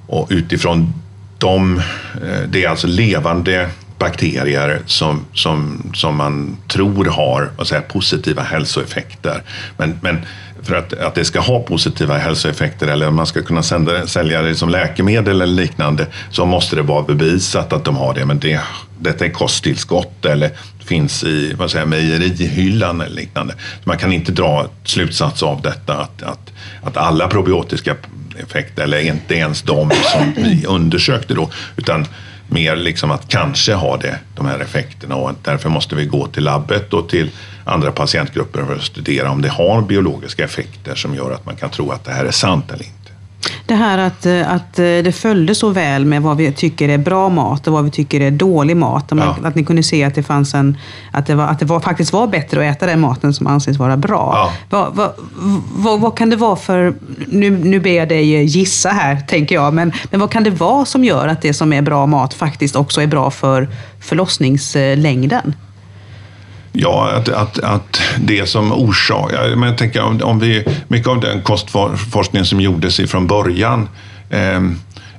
och 0.07 0.27
utifrån 0.29 0.93
dem, 1.37 1.81
eh, 2.23 2.41
det 2.49 2.63
är 2.63 2.69
alltså 2.69 2.87
levande 2.87 3.69
bakterier 3.99 4.81
som, 4.85 5.25
som, 5.33 5.91
som 5.93 6.15
man 6.15 6.57
tror 6.67 7.05
har 7.05 7.65
säger, 7.65 7.81
positiva 7.81 8.41
hälsoeffekter. 8.41 9.43
Men, 9.77 9.99
men 10.01 10.17
för 10.61 10.75
att, 10.75 10.93
att 10.93 11.15
det 11.15 11.25
ska 11.25 11.39
ha 11.39 11.59
positiva 11.59 12.17
hälsoeffekter 12.17 12.87
eller 12.87 13.11
man 13.11 13.27
ska 13.27 13.41
kunna 13.41 13.63
sända, 13.63 14.07
sälja 14.07 14.41
det 14.41 14.55
som 14.55 14.69
läkemedel 14.69 15.41
eller 15.41 15.61
liknande 15.61 16.07
så 16.31 16.45
måste 16.45 16.75
det 16.75 16.81
vara 16.81 17.03
bevisat 17.03 17.73
att 17.73 17.85
de 17.85 17.97
har 17.97 18.13
det. 18.13 18.25
Men 18.25 18.39
det, 18.39 18.59
detta 18.99 19.25
är 19.25 19.29
kosttillskott 19.29 20.25
eller 20.25 20.51
finns 20.85 21.23
i 21.23 21.53
vad 21.53 21.71
säger, 21.71 21.85
mejerihyllan 21.85 23.01
eller 23.01 23.15
liknande. 23.15 23.53
Man 23.83 23.97
kan 23.97 24.13
inte 24.13 24.31
dra 24.31 24.67
slutsats 24.83 25.43
av 25.43 25.61
detta 25.61 25.93
att, 25.93 26.23
att, 26.23 26.51
att 26.83 26.97
alla 26.97 27.27
probiotiska 27.27 27.95
effekter, 28.37 28.83
eller 28.83 28.99
inte 28.99 29.35
ens 29.35 29.61
de 29.61 29.91
som 29.91 30.33
vi 30.35 30.65
undersökte 30.67 31.33
då, 31.33 31.49
utan 31.77 32.05
mer 32.47 32.75
liksom 32.75 33.11
att 33.11 33.27
kanske 33.27 33.73
ha 33.73 33.97
det, 33.97 34.19
de 34.35 34.45
här 34.45 34.59
effekterna 34.59 35.15
och 35.15 35.31
därför 35.43 35.69
måste 35.69 35.95
vi 35.95 36.05
gå 36.05 36.27
till 36.27 36.43
labbet 36.43 36.93
och 36.93 37.09
till 37.09 37.29
andra 37.65 37.91
patientgrupper 37.91 38.65
för 38.65 38.75
att 38.75 38.83
studera 38.83 39.31
om 39.31 39.41
det 39.41 39.49
har 39.49 39.81
biologiska 39.81 40.43
effekter 40.43 40.95
som 40.95 41.15
gör 41.15 41.31
att 41.31 41.45
man 41.45 41.55
kan 41.55 41.69
tro 41.69 41.91
att 41.91 42.05
det 42.05 42.11
här 42.11 42.25
är 42.25 42.31
sant 42.31 42.71
eller 42.71 42.83
inte. 42.83 43.06
Det 43.67 43.75
här 43.75 43.97
att, 43.97 44.25
eh, 44.25 44.51
att 44.53 44.79
eh, 44.79 44.83
det 44.85 45.15
följde 45.15 45.55
så 45.55 45.69
väl 45.69 46.05
med 46.05 46.21
vad 46.21 46.37
vi 46.37 46.51
tycker 46.51 46.89
är 46.89 46.97
bra 46.97 47.29
mat 47.29 47.67
och 47.67 47.73
vad 47.73 47.83
vi 47.83 47.91
tycker 47.91 48.21
är 48.21 48.31
dålig 48.31 48.77
mat. 48.77 49.03
Att 49.11 49.17
man- 49.17 49.35
Ja. 49.41 49.47
Att 49.47 49.55
ni 49.55 49.63
kunde 49.65 49.83
se 49.83 50.03
att 50.03 50.15
det 50.15 50.23
fanns 50.23 50.53
en, 50.53 50.77
att 51.11 51.25
det, 51.25 51.35
var, 51.35 51.43
att 51.47 51.59
det 51.59 51.65
var, 51.65 51.79
faktiskt 51.79 52.13
var 52.13 52.27
bättre 52.27 52.69
att 52.69 52.75
äta 52.77 52.85
den 52.85 52.99
maten 52.99 53.33
som 53.33 53.47
anses 53.47 53.77
vara 53.77 53.97
bra. 53.97 54.31
Ja. 54.33 54.51
Vad, 54.69 54.95
vad, 54.95 55.11
vad, 55.75 55.99
vad 55.99 56.17
kan 56.17 56.29
det 56.29 56.35
vara 56.35 56.55
för, 56.55 56.93
nu, 57.27 57.49
nu 57.49 57.79
ber 57.79 57.91
jag 57.93 58.09
dig 58.09 58.43
gissa 58.43 58.89
här 58.89 59.15
tänker 59.27 59.55
jag, 59.55 59.73
men, 59.73 59.93
men 60.11 60.19
vad 60.19 60.29
kan 60.31 60.43
det 60.43 60.49
vara 60.51 60.85
som 60.85 61.03
gör 61.03 61.27
att 61.27 61.41
det 61.41 61.53
som 61.53 61.73
är 61.73 61.81
bra 61.81 62.05
mat 62.05 62.33
faktiskt 62.33 62.75
också 62.75 63.01
är 63.01 63.07
bra 63.07 63.31
för 63.31 63.67
förlossningslängden? 64.01 65.53
Ja, 66.79 67.11
att, 67.11 67.29
att, 67.29 67.59
att 67.59 68.01
det 68.19 68.49
som 68.49 68.71
orsakar... 68.71 69.55
Men 69.55 69.69
jag 69.69 69.77
tänker 69.77 70.01
om, 70.01 70.21
om 70.23 70.39
vi... 70.39 70.65
Mycket 70.87 71.07
av 71.07 71.19
den 71.19 71.41
kostforskning 71.41 72.45
som 72.45 72.61
gjordes 72.61 72.99
ifrån 72.99 73.27
början 73.27 73.89
eh, 74.29 74.61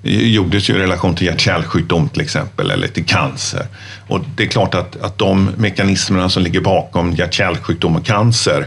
gjordes 0.02 0.70
ju 0.70 0.74
i 0.74 0.78
relation 0.78 1.14
till 1.14 1.26
hjärt-kärlsjukdom 1.26 2.08
till 2.08 2.20
exempel, 2.20 2.70
eller 2.70 2.88
till 2.88 3.04
cancer. 3.04 3.66
Och 4.08 4.20
det 4.36 4.42
är 4.42 4.46
klart 4.46 4.74
att, 4.74 5.02
att 5.02 5.18
de 5.18 5.50
mekanismerna 5.56 6.28
som 6.28 6.42
ligger 6.42 6.60
bakom 6.60 7.12
hjärt-kärlsjukdom 7.12 7.96
och 7.96 8.06
cancer 8.06 8.66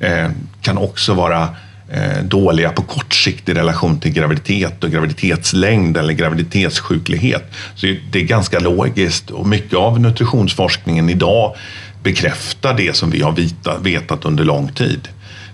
eh, 0.00 0.30
kan 0.62 0.78
också 0.78 1.14
vara 1.14 1.48
eh, 1.92 2.22
dåliga 2.22 2.70
på 2.70 2.82
kort 2.82 3.14
sikt 3.14 3.48
i 3.48 3.54
relation 3.54 4.00
till 4.00 4.12
graviditet 4.12 4.84
och 4.84 4.90
graviditetslängd 4.90 5.96
eller 5.96 6.12
graviditetssjuklighet. 6.14 7.52
Så 7.74 7.86
det 8.10 8.18
är 8.18 8.24
ganska 8.24 8.58
logiskt 8.58 9.30
och 9.30 9.46
mycket 9.46 9.74
av 9.78 10.00
nutritionsforskningen 10.00 11.10
idag 11.10 11.54
bekräftar 12.02 12.74
det 12.74 12.96
som 12.96 13.10
vi 13.10 13.22
har 13.22 13.32
vita, 13.32 13.78
vetat 13.78 14.24
under 14.24 14.44
lång 14.44 14.68
tid. 14.68 15.08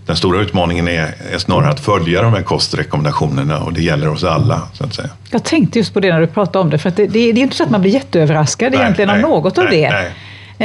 Den 0.06 0.16
stora 0.16 0.40
utmaningen 0.40 0.88
är, 0.88 1.14
är, 1.32 1.38
snarare 1.38 1.70
att 1.70 1.80
följa 1.80 2.22
de 2.22 2.32
här 2.32 2.42
kostrekommendationerna 2.42 3.58
och 3.58 3.72
det 3.72 3.82
gäller 3.82 4.08
oss 4.08 4.24
alla. 4.24 4.62
Så 4.72 4.84
att 4.84 4.94
säga. 4.94 5.08
Jag 5.30 5.44
tänkte 5.44 5.78
just 5.78 5.94
på 5.94 6.00
det 6.00 6.12
när 6.12 6.20
du 6.20 6.26
pratade 6.26 6.58
om 6.58 6.70
det, 6.70 6.78
för 6.78 6.92
det, 6.96 7.06
det, 7.06 7.18
är 7.18 7.38
inte 7.38 7.56
så 7.56 7.62
att 7.62 7.70
man 7.70 7.80
blir 7.80 7.92
jätteöverraskad 7.92 8.72
nej, 8.72 8.80
egentligen 8.80 9.08
nej, 9.08 9.24
av 9.24 9.30
något 9.30 9.56
nej, 9.56 9.66
av 9.66 9.70
det. 9.70 10.12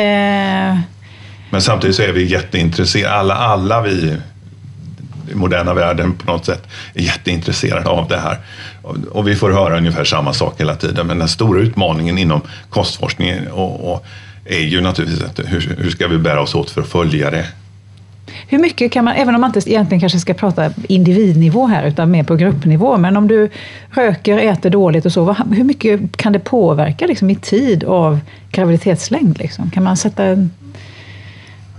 Eh. 0.01 0.79
Men 1.49 1.61
samtidigt 1.61 1.95
så 1.95 2.01
är 2.01 2.11
vi 2.11 2.25
jätteintresserade, 2.25 3.15
alla, 3.15 3.35
alla 3.35 3.81
vi 3.81 4.17
i 5.31 5.35
moderna 5.35 5.73
världen 5.73 6.13
på 6.13 6.31
något 6.31 6.45
sätt 6.45 6.67
är 6.93 7.01
jätteintresserade 7.01 7.89
av 7.89 8.07
det 8.07 8.17
här. 8.17 8.37
Och, 9.11 9.27
vi 9.27 9.35
får 9.35 9.51
höra 9.51 9.77
ungefär 9.77 10.03
samma 10.03 10.33
sak 10.33 10.59
hela 10.59 10.75
tiden. 10.75 11.07
Men 11.07 11.19
den 11.19 11.27
stora 11.27 11.61
utmaningen 11.61 12.17
inom 12.17 12.41
kostforskningen 12.69 13.47
och, 13.47 13.93
och 13.93 14.05
är 14.49 14.59
ju 14.59 14.81
naturligtvis 14.81 15.23
att 15.23 15.39
hur, 15.39 15.75
hur 15.77 15.91
ska 15.91 16.07
vi 16.07 16.17
bära 16.17 16.41
oss 16.41 16.55
åt 16.55 16.71
för 16.71 16.81
att 16.81 16.87
följa 16.87 17.31
det? 17.31 17.45
Hur 18.47 18.59
mycket 18.59 18.91
kan 18.91 19.05
man, 19.05 19.15
även 19.15 19.35
om 19.35 19.41
man 19.41 19.55
inte 19.55 19.71
egentligen 19.71 19.99
kanske 19.99 20.19
ska 20.19 20.33
prata 20.33 20.71
individnivå 20.87 21.67
här, 21.67 21.87
utan 21.87 22.11
mer 22.11 22.23
på 22.23 22.35
gruppnivå, 22.35 22.97
men 22.97 23.17
om 23.17 23.27
du 23.27 23.49
röker, 23.91 24.37
äter 24.37 24.69
dåligt 24.69 25.05
och 25.05 25.11
så, 25.11 25.33
hur 25.33 25.63
mycket 25.63 26.17
kan 26.17 26.33
det 26.33 26.39
påverka 26.39 27.07
liksom, 27.07 27.29
i 27.29 27.35
tid 27.35 27.83
av 27.83 28.19
graviditetslängd? 28.51 29.37
Liksom? 29.37 29.71
Kan 29.71 29.83
man 29.83 29.97
sätta 29.97 30.23
en... 30.23 30.51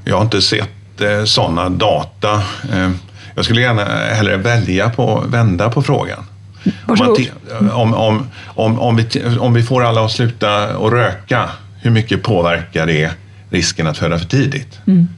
Jag 0.05 0.17
har 0.17 0.23
inte 0.23 0.43
sett 0.43 1.01
eh, 1.01 1.25
sådana 1.25 1.69
data. 1.69 2.35
Eh, 2.73 2.91
jag 3.35 3.45
skulle 3.45 3.61
gärna 3.61 3.85
hellre 3.85 4.37
välja 4.37 4.91
på, 4.91 5.25
vända 5.29 5.71
på 5.71 5.83
frågan. 5.83 6.25
Om, 6.87 7.15
om, 7.73 7.95
om, 7.95 8.27
om, 8.47 8.81
om, 8.81 8.97
vi, 8.97 9.07
om 9.39 9.55
vi 9.55 9.63
får 9.63 9.85
alla 9.85 10.05
att 10.05 10.11
sluta 10.11 10.65
att 10.65 10.93
röka, 10.93 11.51
hur 11.81 11.91
mycket 11.91 12.23
påverkar 12.23 12.87
det 12.87 13.11
risken 13.51 13.87
att 13.87 13.99
föda 13.99 14.19
för 14.19 14.27
tidigt? 14.27 14.79
Mm. 14.87 15.09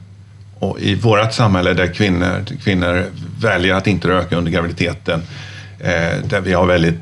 Och 0.59 0.79
I 0.79 0.95
vårt 0.95 1.33
samhälle 1.33 1.73
där 1.73 1.93
kvinnor, 1.93 2.45
kvinnor 2.63 3.05
väljer 3.39 3.75
att 3.75 3.87
inte 3.87 4.07
röka 4.07 4.35
under 4.35 4.51
graviditeten, 4.51 5.21
eh, 5.79 6.25
där 6.29 6.41
vi 6.41 6.53
har 6.53 6.65
väldigt 6.65 6.99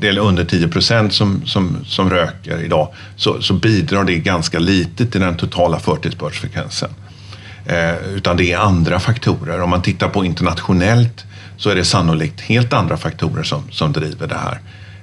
det 0.00 0.08
är 0.08 0.18
under 0.18 0.44
10 0.44 0.68
procent 0.68 1.12
som, 1.12 1.46
som, 1.46 1.76
som 1.84 2.10
röker 2.10 2.64
idag, 2.64 2.88
så, 3.16 3.42
så 3.42 3.54
bidrar 3.54 4.04
det 4.04 4.18
ganska 4.18 4.58
lite 4.58 5.06
till 5.06 5.20
den 5.20 5.36
totala 5.36 5.78
förtidsbördsfrekvensen. 5.78 6.90
Eh, 7.66 7.96
utan 8.14 8.36
det 8.36 8.52
är 8.52 8.58
andra 8.58 9.00
faktorer. 9.00 9.60
Om 9.60 9.70
man 9.70 9.82
tittar 9.82 10.08
på 10.08 10.24
internationellt 10.24 11.24
så 11.56 11.70
är 11.70 11.74
det 11.74 11.84
sannolikt 11.84 12.40
helt 12.40 12.72
andra 12.72 12.96
faktorer 12.96 13.42
som, 13.42 13.70
som 13.70 13.92
driver 13.92 14.26
det 14.26 14.38
här. 14.38 14.58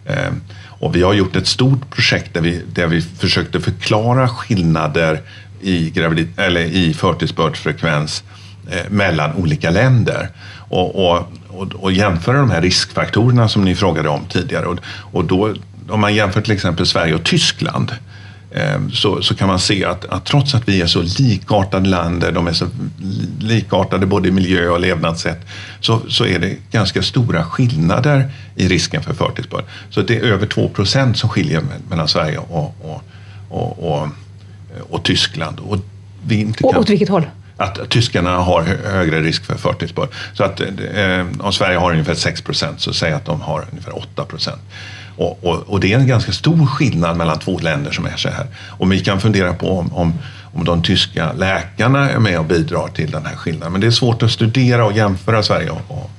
Eh, 0.06 0.34
och 0.82 0.96
vi 0.96 1.04
har 1.04 1.14
gjort 1.14 1.36
ett 1.36 1.48
stort 1.48 1.90
projekt 1.90 2.34
där 2.34 2.42
vi, 2.42 2.62
där 2.74 2.88
vi 2.88 3.02
försökte 3.02 3.60
förklara 3.60 4.28
skillnader 4.28 5.22
i, 5.62 5.90
gravid, 5.90 6.28
eller 6.38 6.62
i 6.62 6.94
förtidsbördsfrekvens 6.94 8.24
eh, 8.72 8.90
mellan 8.90 9.34
olika 9.36 9.70
länder. 9.70 10.30
Och, 10.70 10.96
och, 10.96 11.32
och, 11.48 11.68
och, 11.74 11.92
jämföra 11.92 12.38
de 12.38 12.52
här 12.52 12.62
riskfaktorerna 12.62 13.50
som 13.50 13.64
ni 13.64 13.76
frågade 13.76 14.10
om 14.10 14.26
tidigare. 14.26 14.66
Och, 14.66 14.78
och 15.12 15.26
då, 15.26 15.56
om 15.90 16.00
man 16.00 16.16
jämför 16.16 16.42
till 16.42 16.54
exempel 16.54 16.86
Sverige 16.86 17.16
och 17.16 17.24
Tyskland 17.24 17.92
så, 18.94 19.22
så 19.22 19.36
kan 19.36 19.48
man 19.48 19.60
se 19.60 19.86
att, 19.86 20.06
att, 20.06 20.26
trots 20.26 20.56
att 20.56 20.68
vi 20.68 20.82
är 20.82 20.88
så 20.88 21.02
likartade 21.20 21.90
länder, 21.90 22.32
de 22.32 22.48
är 22.48 22.54
så 22.54 22.68
likartade 23.40 24.06
både 24.06 24.28
i 24.28 24.32
miljö 24.32 24.70
och 24.70 24.80
levnadssätt, 24.80 25.40
så, 25.80 26.02
så 26.08 26.26
är 26.26 26.40
det 26.40 26.58
ganska 26.72 27.02
stora 27.02 27.44
skillnader 27.44 28.32
i 28.56 28.68
risken 28.68 29.04
för 29.04 29.14
förtidsbörd. 29.14 29.64
Så 29.90 30.02
det 30.02 30.18
är 30.18 30.22
över 30.22 30.46
2 30.48 30.70
procent 30.70 31.18
som 31.18 31.30
skiljer 31.30 31.62
mellan 31.90 32.08
Sverige 32.08 32.38
och, 32.38 32.76
och, 32.82 33.04
och, 33.50 33.92
och 33.92 34.08
och 34.90 35.04
Tyskland. 35.04 35.60
Och 35.60 35.78
vi 36.28 36.42
inte 36.42 36.64
kan, 36.64 36.76
åt 36.76 36.90
vilket 36.90 37.10
håll? 37.10 37.26
Att 37.58 37.90
tyskarna 37.90 38.38
har 38.38 38.62
högre 38.64 39.22
risk 39.22 39.46
för 39.46 39.56
förtidsbörd. 39.56 40.10
Så 40.34 40.44
att 40.44 40.60
eh, 40.60 41.26
om 41.40 41.54
Sverige 41.54 41.78
har 41.78 41.92
ungefär 41.92 42.16
6 42.16 42.42
procent 42.42 42.82
så 42.82 42.94
säg 42.94 43.14
att 43.14 43.26
de 43.26 43.42
har 43.42 43.66
ungefär 43.72 43.98
8 43.98 44.26
procent. 44.26 44.62
Och, 45.22 45.44
och, 45.44 45.64
och, 45.68 45.80
det 45.80 45.94
är 45.94 46.00
en 46.00 46.08
ganska 46.08 46.32
stor 46.32 46.66
skillnad 46.66 47.18
mellan 47.18 47.40
två 47.40 47.60
länder 47.60 47.92
som 47.92 48.06
är 48.06 48.18
så 48.18 48.30
här. 48.30 48.48
Och 48.70 48.92
vi 48.92 49.00
kan 49.00 49.22
fundera 49.22 49.54
på 49.54 49.80
om, 49.80 49.94
om, 49.94 50.14
om 50.54 50.64
de 50.66 50.84
tyska 50.84 51.34
läkarna 51.34 52.10
är 52.10 52.20
med 52.20 52.40
och 52.40 52.46
bidrar 52.46 52.88
till 52.88 53.12
den 53.12 53.26
här 53.26 53.36
skillnaden. 53.36 53.72
Men 53.72 53.82
det 53.82 53.88
är 53.88 53.92
svårt 53.92 54.24
att 54.24 54.32
studera 54.32 54.86
och 54.86 54.94
jämföra 54.94 55.44
Sverige 55.44 55.70
och, 55.70 56.10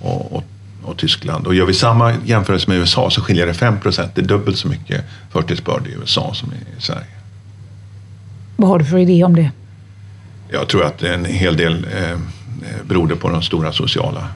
och, 0.00 0.32
och, 0.32 0.44
och 0.82 0.96
Tyskland. 0.96 1.46
Och 1.46 1.54
gör 1.54 1.66
vi 1.66 1.74
samma 1.74 2.14
jämförelse 2.24 2.70
med 2.70 2.78
USA 2.78 3.10
så 3.10 3.20
skiljer 3.20 3.46
det 3.46 3.54
5 3.54 3.80
procent. 3.80 4.14
Det 4.14 4.20
är 4.20 4.26
dubbelt 4.26 4.58
så 4.58 4.68
mycket 4.68 5.04
förtidsbörd 5.30 5.86
i 5.86 5.90
USA 5.90 6.34
som 6.34 6.52
i 6.52 6.80
Sverige. 6.80 7.06
Vad 8.56 8.68
har 8.68 8.78
du 8.78 8.84
för 8.84 8.98
idé 8.98 9.24
om 9.24 9.36
det? 9.36 9.50
Jag 10.50 10.68
tror 10.68 10.84
att 10.84 11.02
en 11.02 11.24
hel 11.24 11.56
del 11.56 11.84
eh, 11.84 12.18
beror 12.84 13.08
det 13.08 13.16
på 13.16 13.28
de 13.28 13.42
stora 13.42 13.72
sociala 13.72 14.28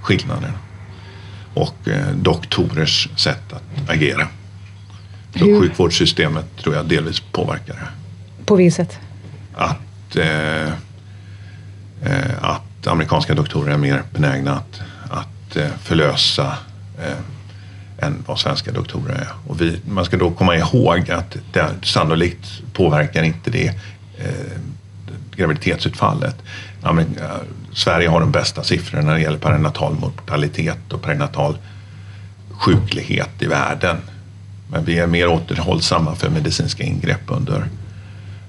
skillnaderna 0.00 0.52
och 1.54 1.88
eh, 1.88 2.08
doktorers 2.14 3.08
sätt 3.16 3.52
att 3.52 3.90
agera. 3.90 4.28
Så 5.38 5.44
Hur? 5.44 5.60
sjukvårdssystemet 5.60 6.56
tror 6.56 6.74
jag 6.74 6.86
delvis 6.86 7.20
påverkar 7.20 7.74
det. 7.74 7.88
På 8.44 8.56
vilket 8.56 8.74
sätt? 8.74 8.98
Att, 9.54 10.16
eh, 10.16 10.66
eh, 12.02 12.34
att 12.40 12.86
amerikanska 12.86 13.34
doktorer 13.34 13.72
är 13.72 13.78
mer 13.78 14.02
benägna 14.12 14.52
att, 14.52 14.80
att 15.10 15.56
eh, 15.56 15.68
förlösa 15.82 16.56
eh, 16.98 18.06
än 18.06 18.24
vad 18.26 18.38
svenska 18.38 18.72
doktorer 18.72 19.14
är. 19.14 19.28
Och 19.46 19.60
vi, 19.60 19.80
man 19.88 20.04
ska 20.04 20.16
då 20.16 20.30
komma 20.30 20.56
ihåg 20.56 21.10
att 21.10 21.36
det 21.52 21.70
sannolikt 21.82 22.62
påverkar 22.72 23.22
inte 23.22 23.50
det 23.50 23.66
eh, 24.18 24.58
graviditetsutfallet. 25.36 26.36
Amerika, 26.82 27.24
eh, 27.24 27.30
Sverige 27.72 28.08
har 28.08 28.20
de 28.20 28.30
bästa 28.30 28.62
siffrorna 28.62 29.06
när 29.06 29.14
det 29.14 29.20
gäller 29.20 29.38
perinatal 29.38 29.94
mortalitet 29.94 30.92
och 30.92 31.02
perinatal 31.02 31.58
sjuklighet 32.50 33.42
i 33.42 33.46
världen. 33.46 33.96
Men 34.70 34.84
vi 34.84 34.98
är 34.98 35.06
mer 35.06 35.28
återhållsamma 35.28 36.14
för 36.14 36.30
medicinska 36.30 36.84
ingrepp 36.84 37.22
under, 37.26 37.64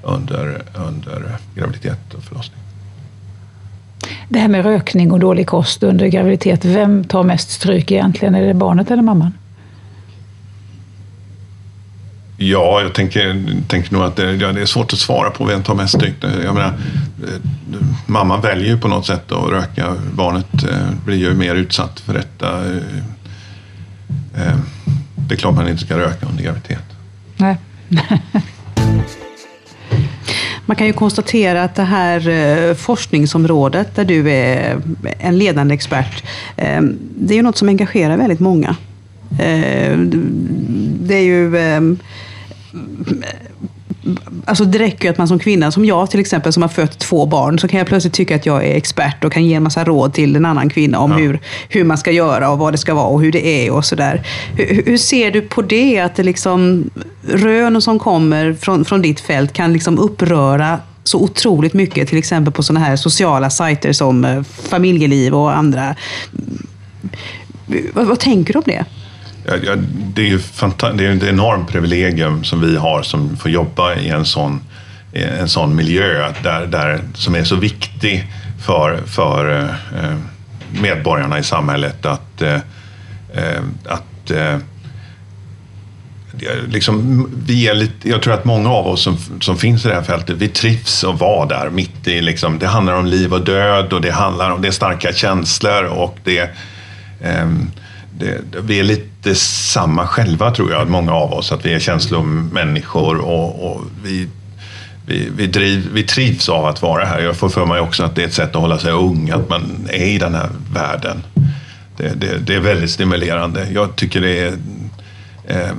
under, 0.04 0.62
under 0.74 1.38
graviditet 1.56 2.14
och 2.14 2.24
förlossning. 2.24 2.60
Det 4.30 4.40
här 4.40 4.48
med 4.48 4.66
rökning 4.66 5.12
och 5.12 5.20
dålig 5.20 5.48
kost 5.48 5.84
under 5.84 6.08
graviditet, 6.08 6.66
vem 6.66 7.04
tar 7.04 7.24
mest 7.24 7.52
stryk 7.52 7.92
egentligen? 7.92 8.36
Är 8.36 8.42
det 8.42 8.54
barnet 8.54 8.92
eller 8.92 9.04
mamman? 9.04 9.34
Ja, 12.38 12.82
jag 12.82 12.94
tänker, 12.94 13.46
tänker 13.68 13.94
nog 13.94 14.04
att 14.04 14.16
det, 14.16 14.36
ja, 14.36 14.52
det 14.52 14.62
är 14.62 14.66
svårt 14.66 14.94
att 14.94 15.00
svara 15.00 15.30
på 15.30 15.46
vem 15.46 15.64
tar 15.64 15.76
mest 15.76 15.94
stryk. 15.94 16.14
Jag 16.22 16.54
menar, 16.54 16.74
eh, 17.24 17.42
mamman 18.06 18.42
väljer 18.42 18.68
ju 18.68 18.78
på 18.78 18.88
något 18.88 19.06
sätt 19.06 19.32
att 19.32 19.50
röka. 19.50 19.96
Barnet 20.14 20.64
eh, 20.64 20.90
blir 21.06 21.18
ju 21.18 21.34
mer 21.34 21.56
utsatt 21.56 22.00
för 22.00 22.14
detta. 22.14 22.66
Eh, 22.66 22.78
eh 24.48 24.56
det 25.16 25.36
är 25.36 25.38
klart 25.38 25.56
man 25.56 25.68
inte 25.68 25.86
ska 25.86 25.98
röka 25.98 26.26
under 26.26 26.44
graviditet. 26.44 26.84
Nej. 27.38 27.58
Man 30.68 30.78
kan 30.78 30.88
ju 30.88 30.94
konstatera 30.94 31.64
att 31.64 31.76
det 31.76 31.84
här 31.84 32.30
eh, 32.30 32.76
forskningsområdet 32.76 33.96
där 33.96 34.06
du 34.06 34.32
är 34.32 34.82
en 35.20 35.38
ledande 35.38 35.74
expert, 35.74 36.24
det 36.56 37.34
är 37.34 37.36
ju 37.36 37.42
något 37.42 37.58
som 37.58 37.70
engagerar 37.70 38.18
väldigt 38.18 38.40
många. 38.40 38.76
Det 41.06 41.16
är 41.16 41.24
ju 41.24 41.56
Alltså 44.46 44.66
det 44.66 44.80
räcker 44.80 45.04
ju 45.04 45.12
att 45.12 45.18
man 45.18 45.28
som 45.28 45.40
kvinna, 45.40 45.72
som 45.72 45.86
jag 45.86 46.12
till 46.12 46.20
exempel, 46.20 46.54
som 46.54 46.62
har 46.62 46.70
fött 46.70 47.00
två 47.00 47.26
barn, 47.26 47.60
så 47.60 47.68
kan 47.68 47.78
jag 47.78 47.88
plötsligt 47.88 48.14
tycka 48.14 48.36
att 48.36 48.46
jag 48.46 48.66
är 48.66 48.76
expert 48.76 49.24
och 49.24 49.32
kan 49.32 49.46
ge 49.46 49.54
en 49.54 49.64
massa 49.64 49.84
råd 49.84 50.14
till 50.14 50.36
en 50.36 50.46
annan 50.46 50.70
kvinna 50.70 51.00
om 51.00 51.12
ja. 51.12 51.18
hur, 51.18 51.40
hur 51.70 51.84
man 51.84 51.98
ska 51.98 52.12
göra 52.12 52.50
och 52.50 52.60
vad 52.60 52.74
det 52.74 52.78
ska 52.78 52.94
vara 52.94 53.08
och 53.08 53.22
hur 53.22 53.32
det 53.32 53.48
är 53.48 53.72
och 53.72 53.86
sådär. 53.86 54.28
Hur, 54.56 54.84
hur, 54.86 54.98
ser 54.98 55.32
du 55.32 55.42
på 55.42 55.62
det? 55.62 56.00
Att 56.00 56.16
det 56.16 56.24
liksom, 56.24 56.90
rön 57.28 57.82
som 57.82 58.00
kommer 58.00 58.54
från, 58.54 58.86
från 58.86 59.02
ditt 59.02 59.20
fält 59.20 59.54
kan 59.54 59.74
liksom 59.74 60.00
uppröra 60.00 60.80
så 61.04 61.24
otroligt 61.24 61.74
mycket, 61.74 62.10
till 62.10 62.18
exempel 62.18 62.54
på 62.54 62.64
sådana 62.64 62.86
här 62.86 62.96
sociala 62.96 63.50
sajter 63.50 63.94
som 63.94 64.26
eh, 64.26 64.44
Familjeliv 64.44 65.36
och 65.36 65.58
andra. 65.58 65.96
Vad, 67.94 68.06
vad 68.06 68.20
tänker 68.20 68.54
du 68.54 68.60
om 68.60 68.66
det? 68.66 68.86
Ja, 69.48 69.56
ja, 69.64 69.76
det, 70.14 70.22
är 70.22 70.26
ju 70.26 70.40
det 70.96 71.06
är 71.06 71.16
ett 71.16 71.24
enormt 71.24 71.72
privilegium 71.72 72.44
som 72.44 72.62
vi 72.62 72.78
har 72.78 73.04
som 73.04 73.38
får 73.38 73.52
jobba 73.52 73.96
i 73.96 74.10
en 74.10 74.26
sån, 74.26 74.62
en 75.14 75.50
sån 75.50 75.76
miljö 75.76 76.34
där, 76.44 76.68
där, 76.68 77.02
som 77.14 77.36
är 77.36 77.44
så 77.44 77.56
viktig 77.56 78.28
för, 78.66 79.02
för 79.06 79.70
eh, 79.94 80.16
medborgarna 80.82 81.40
i 81.40 81.44
samhället 81.44 82.06
att, 82.06 82.42
eh, 82.42 82.60
eh 83.34 83.64
att 83.86 84.32
eh, 84.32 84.58
liksom, 86.68 87.28
vi 87.46 87.68
är 87.68 87.74
lite, 87.76 88.10
jag 88.10 88.22
tror 88.22 88.34
att 88.34 88.46
många 88.46 88.70
av 88.70 88.88
oss 88.88 89.04
som, 89.04 89.18
som 89.42 89.58
finns 89.58 89.86
i 89.86 89.88
det 89.88 89.96
här 89.96 90.04
fältet, 90.04 90.36
vi 90.38 90.48
trivs 90.48 91.04
att 91.04 91.20
vara 91.20 91.46
där 91.46 91.70
mitt 91.70 92.08
i. 92.08 92.22
Liksom, 92.22 92.60
det 92.60 92.68
handlar 92.68 92.94
om 92.94 93.06
liv 93.06 93.34
och 93.34 93.42
död 93.42 93.94
och 93.94 94.02
det 94.02 94.12
handlar 94.12 94.52
om 94.52 94.62
det 94.62 94.68
är 94.68 94.72
starka 94.72 95.14
känslor 95.14 95.84
och 95.84 96.18
det, 96.24 96.40
eh, 97.22 97.50
det, 98.12 98.42
vi 98.62 98.80
är 98.80 98.84
lite 98.84 99.15
samma 99.34 100.08
själva 100.08 100.52
tror 100.52 100.72
jag, 100.72 100.90
många 100.90 101.14
av 101.14 101.34
oss. 101.34 101.52
Att 101.52 101.66
vi 101.66 101.74
är 101.74 101.80
känslomänniskor 101.80 103.18
och, 103.18 103.72
och 103.72 103.82
vi, 104.04 104.30
vi, 105.06 105.30
vi, 105.36 105.48
driv, 105.48 105.90
vi 105.94 106.04
trivs 106.04 106.50
av 106.50 106.66
att 106.66 106.82
vara 106.82 107.06
här. 107.06 107.20
Jag 107.20 107.36
får 107.36 107.50
för 107.50 107.66
mig 107.66 107.80
också 107.80 108.04
att 108.04 108.16
det 108.16 108.24
är 108.24 108.28
ett 108.28 108.34
sätt 108.34 108.56
att 108.56 108.62
hålla 108.62 108.80
sig 108.80 108.92
ung, 108.92 109.30
att 109.30 109.50
man 109.50 109.88
är 109.92 110.06
i 110.06 110.18
den 110.18 110.36
här 110.36 110.50
världen. 110.74 111.24
Det, 111.98 112.22
det, 112.22 112.38
det 112.38 112.56
är 112.56 112.60
väldigt 112.60 112.92
stimulerande. 112.92 113.68
Jag 113.74 113.96
tycker 113.96 114.22
det 114.22 114.40
är 114.40 114.54
eh, 115.48 115.76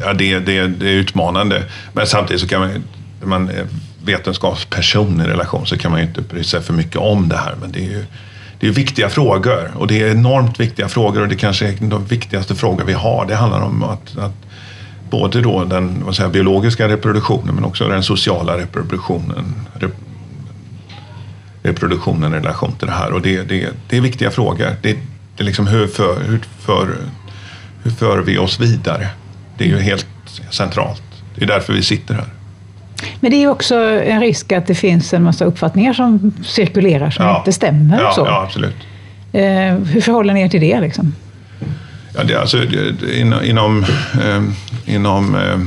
ja, 0.00 0.12
det, 0.12 0.38
det, 0.38 0.66
det 0.66 0.88
är 0.88 0.92
utmanande. 0.92 1.62
Men 1.92 2.06
samtidigt 2.06 2.40
så 2.40 2.48
kan 2.48 2.60
man, 2.60 2.84
när 3.20 3.26
man 3.26 3.48
är 3.48 3.66
vetenskapsperson 4.04 5.20
i 5.20 5.24
relation 5.24 5.66
så 5.66 5.78
kan 5.78 5.90
man 5.90 6.00
ju 6.00 6.06
inte 6.06 6.20
bry 6.20 6.44
sig 6.44 6.62
för 6.62 6.72
mycket 6.72 6.96
om 6.96 7.28
det 7.28 7.36
här. 7.36 7.54
Men 7.60 7.72
det 7.72 7.78
är 7.78 7.90
ju 7.90 8.04
det 8.64 8.68
är 8.68 8.72
viktiga 8.72 9.08
frågor 9.08 9.70
och 9.74 9.86
det 9.86 10.02
är 10.02 10.10
enormt 10.10 10.60
viktiga 10.60 10.88
frågor 10.88 11.22
och 11.22 11.28
det 11.28 11.36
kanske 11.36 11.68
är 11.68 11.76
de 11.80 12.04
viktigaste 12.04 12.54
frågor 12.54 12.84
vi 12.84 12.92
har. 12.92 13.26
Det 13.26 13.34
handlar 13.34 13.60
om 13.60 13.82
att, 13.82 14.18
att 14.18 14.32
både 15.10 15.40
då 15.40 15.64
den 15.64 16.04
vad 16.04 16.16
säger, 16.16 16.30
biologiska 16.30 16.88
reproduktionen 16.88 17.54
men 17.54 17.64
också 17.64 17.88
den 17.88 18.02
sociala 18.02 18.58
reproduktionen. 18.58 19.54
Rep, 19.74 19.90
reproduktionen 21.62 22.34
i 22.34 22.36
relation 22.36 22.72
till 22.78 22.86
det 22.86 22.94
här. 22.94 23.12
Och 23.12 23.22
det, 23.22 23.42
det, 23.42 23.70
det 23.88 23.96
är 23.96 24.00
viktiga 24.00 24.30
frågor. 24.30 24.76
Det, 24.82 24.92
det 25.36 25.42
är 25.42 25.44
liksom 25.44 25.66
hur, 25.66 25.86
för, 25.86 26.20
hur, 26.22 26.40
för, 26.60 26.96
hur 27.82 27.90
för 27.90 28.18
vi 28.18 28.38
oss 28.38 28.60
vidare? 28.60 29.08
Det 29.58 29.64
är 29.64 29.68
ju 29.68 29.78
helt 29.78 30.06
centralt. 30.50 31.02
Det 31.34 31.44
är 31.44 31.48
därför 31.48 31.72
vi 31.72 31.82
sitter 31.82 32.14
här. 32.14 32.28
Men 33.20 33.30
det 33.30 33.36
är 33.36 33.48
också 33.48 33.74
en 34.04 34.20
risk 34.20 34.52
att 34.52 34.66
det 34.66 34.74
finns 34.74 35.14
en 35.14 35.22
massa 35.22 35.44
uppfattningar 35.44 35.92
som 35.92 36.32
cirkulerar 36.44 37.10
som 37.10 37.24
ja. 37.24 37.38
inte 37.38 37.52
stämmer. 37.52 38.02
Ja, 38.02 38.12
så. 38.12 38.20
ja 38.20 38.42
absolut. 38.42 38.76
Eh, 39.32 39.42
hur 39.74 40.00
förhåller 40.00 40.34
ni 40.34 40.42
er 40.42 40.48
till 40.48 40.60
det? 40.60 40.80
Liksom? 40.80 41.14
Ja, 42.16 42.24
det, 42.24 42.40
alltså, 42.40 42.56
det, 42.56 43.20
inom, 43.44 43.84
eh, 44.24 44.42
inom, 44.94 45.34
eh, 45.34 45.58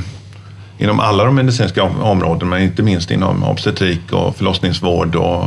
inom 0.78 1.00
alla 1.00 1.24
de 1.24 1.34
medicinska 1.34 1.82
områdena, 1.82 2.50
men 2.50 2.62
inte 2.62 2.82
minst 2.82 3.10
inom 3.10 3.44
obstetrik 3.44 4.12
och 4.12 4.36
förlossningsvård 4.36 5.16
och 5.16 5.42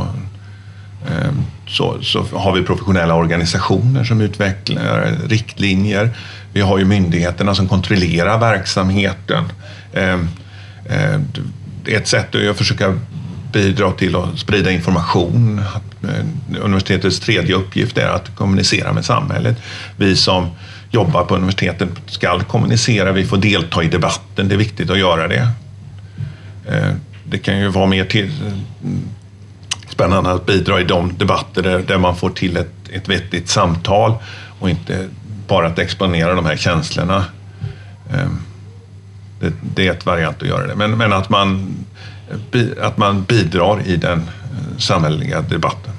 eh, 1.10 1.32
så, 1.66 2.02
så, 2.02 2.24
har 2.32 2.52
vi 2.52 2.62
professionella 2.62 3.14
organisationer 3.14 4.04
som 4.04 4.20
utvecklar 4.20 5.14
riktlinjer. 5.28 6.10
Vi 6.52 6.60
har 6.60 6.78
ju 6.78 6.84
myndigheterna 6.84 7.54
som 7.54 7.68
kontrollerar 7.68 8.38
verksamheten. 8.38 9.44
Ett 11.86 12.08
sätt 12.08 12.34
är 12.34 12.50
att 12.50 12.58
försöka 12.58 12.98
bidra 13.52 13.92
till 13.92 14.16
att 14.16 14.38
sprida 14.38 14.70
information. 14.70 15.62
Eh, 16.02 16.60
universitetets 16.60 17.20
tredje 17.20 17.54
uppgift 17.54 17.98
är 17.98 18.08
att 18.08 18.36
kommunicera 18.36 18.92
med 18.92 19.04
samhället. 19.04 19.56
Vi 19.96 20.16
som 20.16 20.50
jobbar 20.90 21.24
på 21.24 21.36
universitetet 21.36 21.88
ska 22.06 22.40
kommunicera, 22.40 23.12
vi 23.12 23.24
får 23.24 23.36
delta 23.36 23.82
i 23.82 23.88
debatten, 23.88 24.48
det 24.48 24.54
är 24.54 24.58
viktigt 24.58 24.90
att 24.90 24.98
göra 24.98 25.28
det. 25.28 25.48
Eh, 26.68 26.90
det 27.24 27.38
kan 27.38 27.58
ju 27.58 27.68
vara 27.68 27.86
mer 27.86 28.04
till, 28.04 28.30
eh, 28.46 28.52
spännande 29.88 30.32
att 30.32 30.46
bidra 30.46 30.80
i 30.80 30.84
de 30.84 31.16
debatter 31.18 31.62
där, 31.62 31.78
där 31.78 31.98
man 31.98 32.16
får 32.16 32.30
till 32.30 32.56
ett, 32.56 32.72
ett 32.92 33.08
vettigt 33.08 33.48
samtal 33.48 34.14
och 34.58 34.70
inte 34.70 35.08
bara 35.48 35.66
att 35.66 35.78
exponera 35.78 36.34
de 36.34 36.46
här 36.46 36.56
känslorna. 36.56 37.24
Det, 39.42 39.52
det 39.74 39.88
är 39.88 39.92
ett 39.92 40.06
variant 40.06 40.42
att 40.42 40.48
göra 40.48 40.66
det. 40.66 40.74
Men, 40.74 40.90
men 40.98 41.12
att, 41.12 41.30
man, 41.30 41.74
att 42.80 42.98
man 42.98 43.22
bidrar 43.22 43.82
i 43.86 43.96
den 43.96 44.18
eh, 44.18 44.78
samhälleliga 44.78 45.40
debatten. 45.40 45.92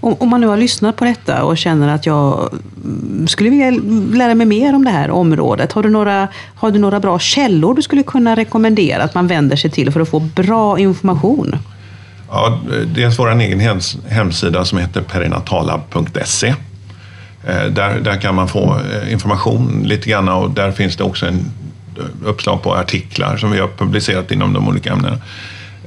Om 0.00 0.28
man 0.28 0.40
nu 0.40 0.46
har 0.46 0.56
lyssnat 0.56 0.96
på 0.96 1.04
detta 1.04 1.44
och 1.44 1.58
känner 1.58 1.94
att 1.94 2.06
jag 2.06 2.50
skulle 3.26 3.50
vilja 3.50 3.70
lära 4.18 4.34
mig 4.34 4.46
mer 4.46 4.74
om 4.74 4.84
det 4.84 4.90
här 4.90 5.10
området. 5.10 5.72
Har 5.72 5.82
du 5.82 5.90
några, 5.90 6.28
har 6.54 6.70
du 6.70 6.78
några 6.78 7.00
bra 7.00 7.18
källor 7.18 7.74
du 7.74 7.82
skulle 7.82 8.02
kunna 8.02 8.36
rekommendera 8.36 9.02
att 9.02 9.14
man 9.14 9.26
vänder 9.26 9.56
sig 9.56 9.70
till 9.70 9.92
för 9.92 10.00
att 10.00 10.08
få 10.08 10.20
bra 10.20 10.78
information? 10.78 11.56
Ja, 12.30 12.60
dels 12.86 13.18
vår 13.18 13.40
egen 13.40 13.80
hemsida 14.08 14.64
som 14.64 14.78
heter 14.78 15.00
perinatalab.se. 15.00 16.54
Eh, 17.46 17.64
där, 17.70 18.00
där 18.00 18.20
kan 18.20 18.34
man 18.34 18.48
få 18.48 18.80
eh, 18.92 19.12
information 19.12 19.82
lite 19.86 20.10
grann 20.10 20.28
och 20.28 20.50
där 20.50 20.72
finns 20.72 20.96
det 20.96 21.04
också 21.04 21.26
en 21.26 21.50
uppslag 22.24 22.62
på 22.62 22.74
artiklar 22.74 23.36
som 23.36 23.50
vi 23.50 23.60
har 23.60 23.68
publicerat 23.68 24.30
inom 24.30 24.52
de 24.52 24.68
olika 24.68 24.92
ämnena. 24.92 25.18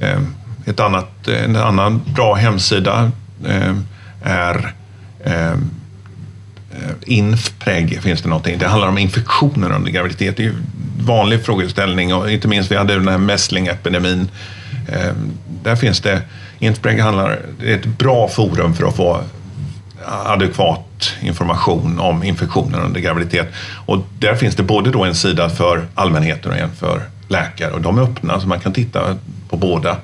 Ehm, 0.00 0.26
ett 0.66 0.80
annat, 0.80 1.28
en 1.28 1.56
annan 1.56 2.02
bra 2.14 2.34
hemsida 2.34 3.10
ehm, 3.46 3.86
är 4.22 4.74
ehm, 5.24 5.70
eh, 6.74 6.90
Infpreg 7.06 8.02
finns 8.02 8.22
det 8.22 8.28
någonting. 8.28 8.58
Det 8.58 8.68
handlar 8.68 8.88
om 8.88 8.98
infektioner 8.98 9.72
under 9.72 9.90
graviditet. 9.90 10.36
Det 10.36 10.44
är 10.44 10.48
en 10.48 10.66
vanlig 11.06 11.44
frågeställning 11.44 12.14
och 12.14 12.30
inte 12.30 12.48
minst 12.48 12.70
vi 12.70 12.76
hade 12.76 12.94
den 12.94 13.08
här 13.08 13.18
mässlingepidemin 13.18 14.28
där 15.62 15.76
finns 15.76 16.00
det, 16.00 16.22
Infpreg 16.58 17.00
handlar, 17.00 17.40
det 17.60 17.72
är 17.72 17.76
ett 17.76 17.86
bra 17.86 18.28
forum 18.28 18.74
för 18.74 18.84
att 18.84 18.96
få 18.96 19.20
adekvat 20.06 21.14
information 21.22 22.00
om 22.00 22.22
infektioner 22.22 22.80
under 22.80 23.00
graviditet. 23.00 23.48
Och 23.86 23.98
där 24.18 24.34
finns 24.34 24.56
det 24.56 24.62
både 24.62 24.90
då 24.90 25.04
en 25.04 25.14
sida 25.14 25.50
för 25.50 25.86
allmänheten 25.94 26.50
och 26.50 26.58
en 26.58 26.70
för 26.70 27.02
läkare 27.28 27.72
och 27.72 27.80
de 27.80 27.98
är 27.98 28.02
öppna 28.02 28.40
så 28.40 28.48
man 28.48 28.60
kan 28.60 28.72
titta 28.72 29.16
på 29.48 29.56
båda. 29.56 29.96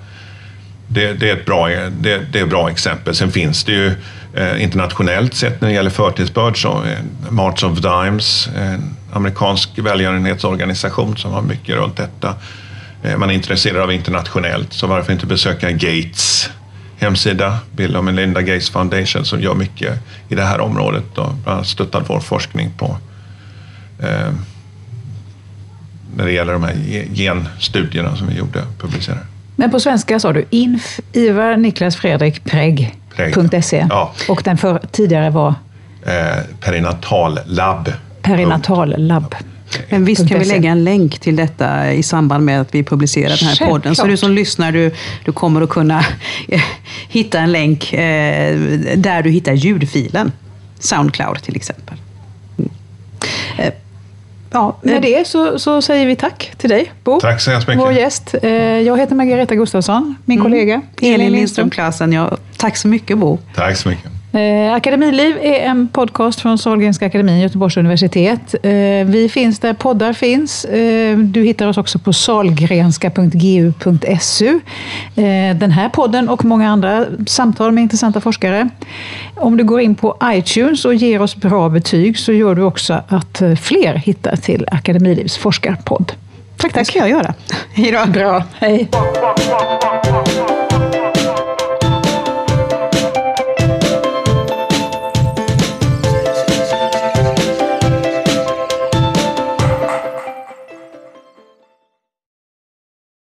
Det, 0.89 1.13
det 1.13 1.31
är 1.31 1.37
ett 1.37 1.47
bra, 1.47 1.69
det, 1.69 2.19
det, 2.33 2.39
är 2.39 2.43
ett 2.43 2.51
bra 2.51 2.71
exempel. 2.71 3.15
Sen 3.15 3.33
finns 3.33 3.65
det 3.65 3.73
ju 3.73 3.93
eh, 4.35 4.63
internationellt 4.63 5.35
sett 5.35 5.61
när 5.61 5.69
det 5.69 5.75
gäller 5.75 5.91
förtidsbörd 5.91 6.63
så 6.63 6.69
eh, 6.69 6.99
March 7.31 7.65
of 7.65 7.79
Dimes, 7.79 8.49
en 8.57 8.97
amerikansk 9.13 9.71
välgörenhetsorganisation 9.79 11.17
som 11.17 11.33
har 11.33 11.43
mycket 11.43 11.77
runt 11.77 11.97
detta. 11.97 12.35
Eh, 13.03 13.17
man 13.17 13.31
är 13.31 13.35
intresserad 13.35 13.83
av 13.83 13.93
internationellt, 13.93 14.73
så 14.73 14.87
varför 14.87 15.13
inte 15.13 15.27
besöka 15.27 15.71
Gates 15.71 16.51
hemsida, 16.99 17.59
Bill 17.73 17.97
och 17.97 18.05
Melinda 18.05 18.43
Gates 18.43 18.71
Foundation, 18.71 19.25
som 19.25 19.41
gör 19.41 19.55
mycket 19.55 19.99
i 20.29 20.35
det 20.35 20.45
här 20.45 20.61
området 20.61 21.19
och 21.19 21.35
bland 21.35 21.57
annat 21.57 21.67
stöttar 21.67 22.05
vår 22.09 22.21
forskning 22.21 22.71
på 22.79 22.97
eh, 24.03 24.33
när 26.17 26.25
det 26.25 26.33
gäller 26.33 26.53
de 26.53 26.63
här 26.63 26.75
genstudierna 27.15 28.17
som 28.17 28.27
vi 28.27 28.35
gjorde 28.35 28.63
publicerade. 28.79 29.21
Men 29.57 29.71
på 29.71 29.81
svenska 29.81 30.21
sa 30.21 30.33
du 30.33 30.45
inf, 30.51 31.01
Ivar 31.13 31.57
Niklas 31.57 31.97
Fredrik 31.97 32.45
Preg.se 32.45 33.87
ja. 33.91 34.13
och 34.29 34.43
den 34.45 34.59
för, 34.59 34.81
tidigare 34.93 35.31
var? 35.31 35.55
Eh, 36.07 36.43
Perinatallab. 36.61 37.93
Perinatallab. 38.23 39.35
Men 39.89 40.05
visst 40.05 40.29
kan 40.29 40.39
vi 40.39 40.45
lägga 40.45 40.71
en 40.71 40.85
länk 40.85 41.19
till 41.19 41.37
detta 41.37 41.93
i 41.93 42.03
samband 42.03 42.45
med 42.45 42.61
att 42.61 42.75
vi 42.75 42.85
publicerar 42.85 43.29
den 43.29 43.39
här 43.39 43.47
Självklart. 43.49 43.71
podden. 43.71 43.97
Så 43.97 44.07
du 44.07 44.17
som 44.17 44.33
lyssnar, 44.33 44.73
du, 44.73 44.91
du 45.25 45.33
kommer 45.33 45.61
att 45.61 45.69
kunna 45.69 46.05
hitta 47.09 47.39
en 47.39 47.53
länk 47.53 47.93
eh, 47.93 48.59
där 48.97 49.23
du 49.23 49.31
hittar 49.31 49.53
ljudfilen. 49.53 50.33
Soundcloud 50.79 51.43
till 51.43 51.57
exempel. 51.57 51.97
Mm. 52.59 52.71
Eh, 53.59 53.73
ja, 54.51 54.79
med 54.83 54.95
eh. 54.95 55.01
det 55.01 55.27
så, 55.27 55.59
så, 55.59 55.83
säger 55.83 56.07
vi 56.07 56.17
tack 56.17 56.53
till 56.57 56.71
dig, 56.71 56.93
Bo. 57.05 57.21
Tack 57.21 57.41
så 57.41 57.51
hemskt 57.51 57.69
mycket. 57.69 57.83
Vår 57.83 57.93
gäst. 57.93 58.35
Eh, 58.43 58.53
jag 58.53 58.99
heter 58.99 59.15
Margareta 59.15 59.55
Gustafsson, 59.55 60.17
min 60.25 60.39
mm. 60.39 60.51
kollega. 60.51 60.83
Elin 61.03 61.33
Lindström 61.33 61.71
Klasen. 61.71 62.13
Ja, 62.13 62.37
tack 62.57 62.77
så 62.77 62.89
mycket, 62.89 63.19
Bo. 63.19 63.39
Tack 63.55 63.77
så 63.77 63.89
mycket. 63.89 64.11
Eh, 64.33 64.75
Akademiliv 64.75 65.37
är 65.43 65.61
en 65.61 65.88
podcast 65.88 66.41
från 66.41 66.59
Sahlgrenska 66.59 67.07
akademin, 67.07 67.41
Göteborgs 67.41 67.77
universitet. 67.77 68.55
Eh, 68.62 68.71
vi 69.07 69.29
finns 69.33 69.59
där 69.59 69.73
poddar 69.73 70.12
finns. 70.12 70.64
Eh, 70.64 71.19
du 71.19 71.43
hittar 71.43 71.67
oss 71.67 71.79
också 71.79 71.99
på 71.99 72.12
salgrenska.gu.su. 72.12 74.61
Eh, 75.17 75.57
den 75.57 75.71
här 75.71 75.88
podden 75.88 76.29
och 76.29 76.45
många 76.45 76.71
andra 76.71 77.07
samtal 77.27 77.73
med 77.73 77.83
intressanta 77.83 78.21
forskare. 78.21 78.69
Om 79.35 79.57
du 79.57 79.64
går 79.64 79.81
in 79.81 79.95
på 79.95 80.17
iTunes 80.25 80.85
och 80.85 80.95
ger 80.95 81.23
oss 81.23 81.37
bra 81.37 81.69
betyg 81.69 82.19
så 82.19 82.33
gör 82.33 82.55
du 82.55 82.62
också 82.62 83.03
att 83.09 83.43
eh, 83.43 83.55
fler 83.55 83.95
hittar 83.95 84.37
till 84.37 84.66
Akademilivs 84.70 85.37
forskarpodd. 85.37 86.12
Tack, 86.57 86.72
tack. 86.72 86.81
Det 86.81 86.85
ska 86.85 86.99
jag 86.99 87.11
göra. 87.11 87.35
Hej 87.72 87.93
då. 87.93 88.07
Bra. 88.12 88.43
Hej. 88.59 88.89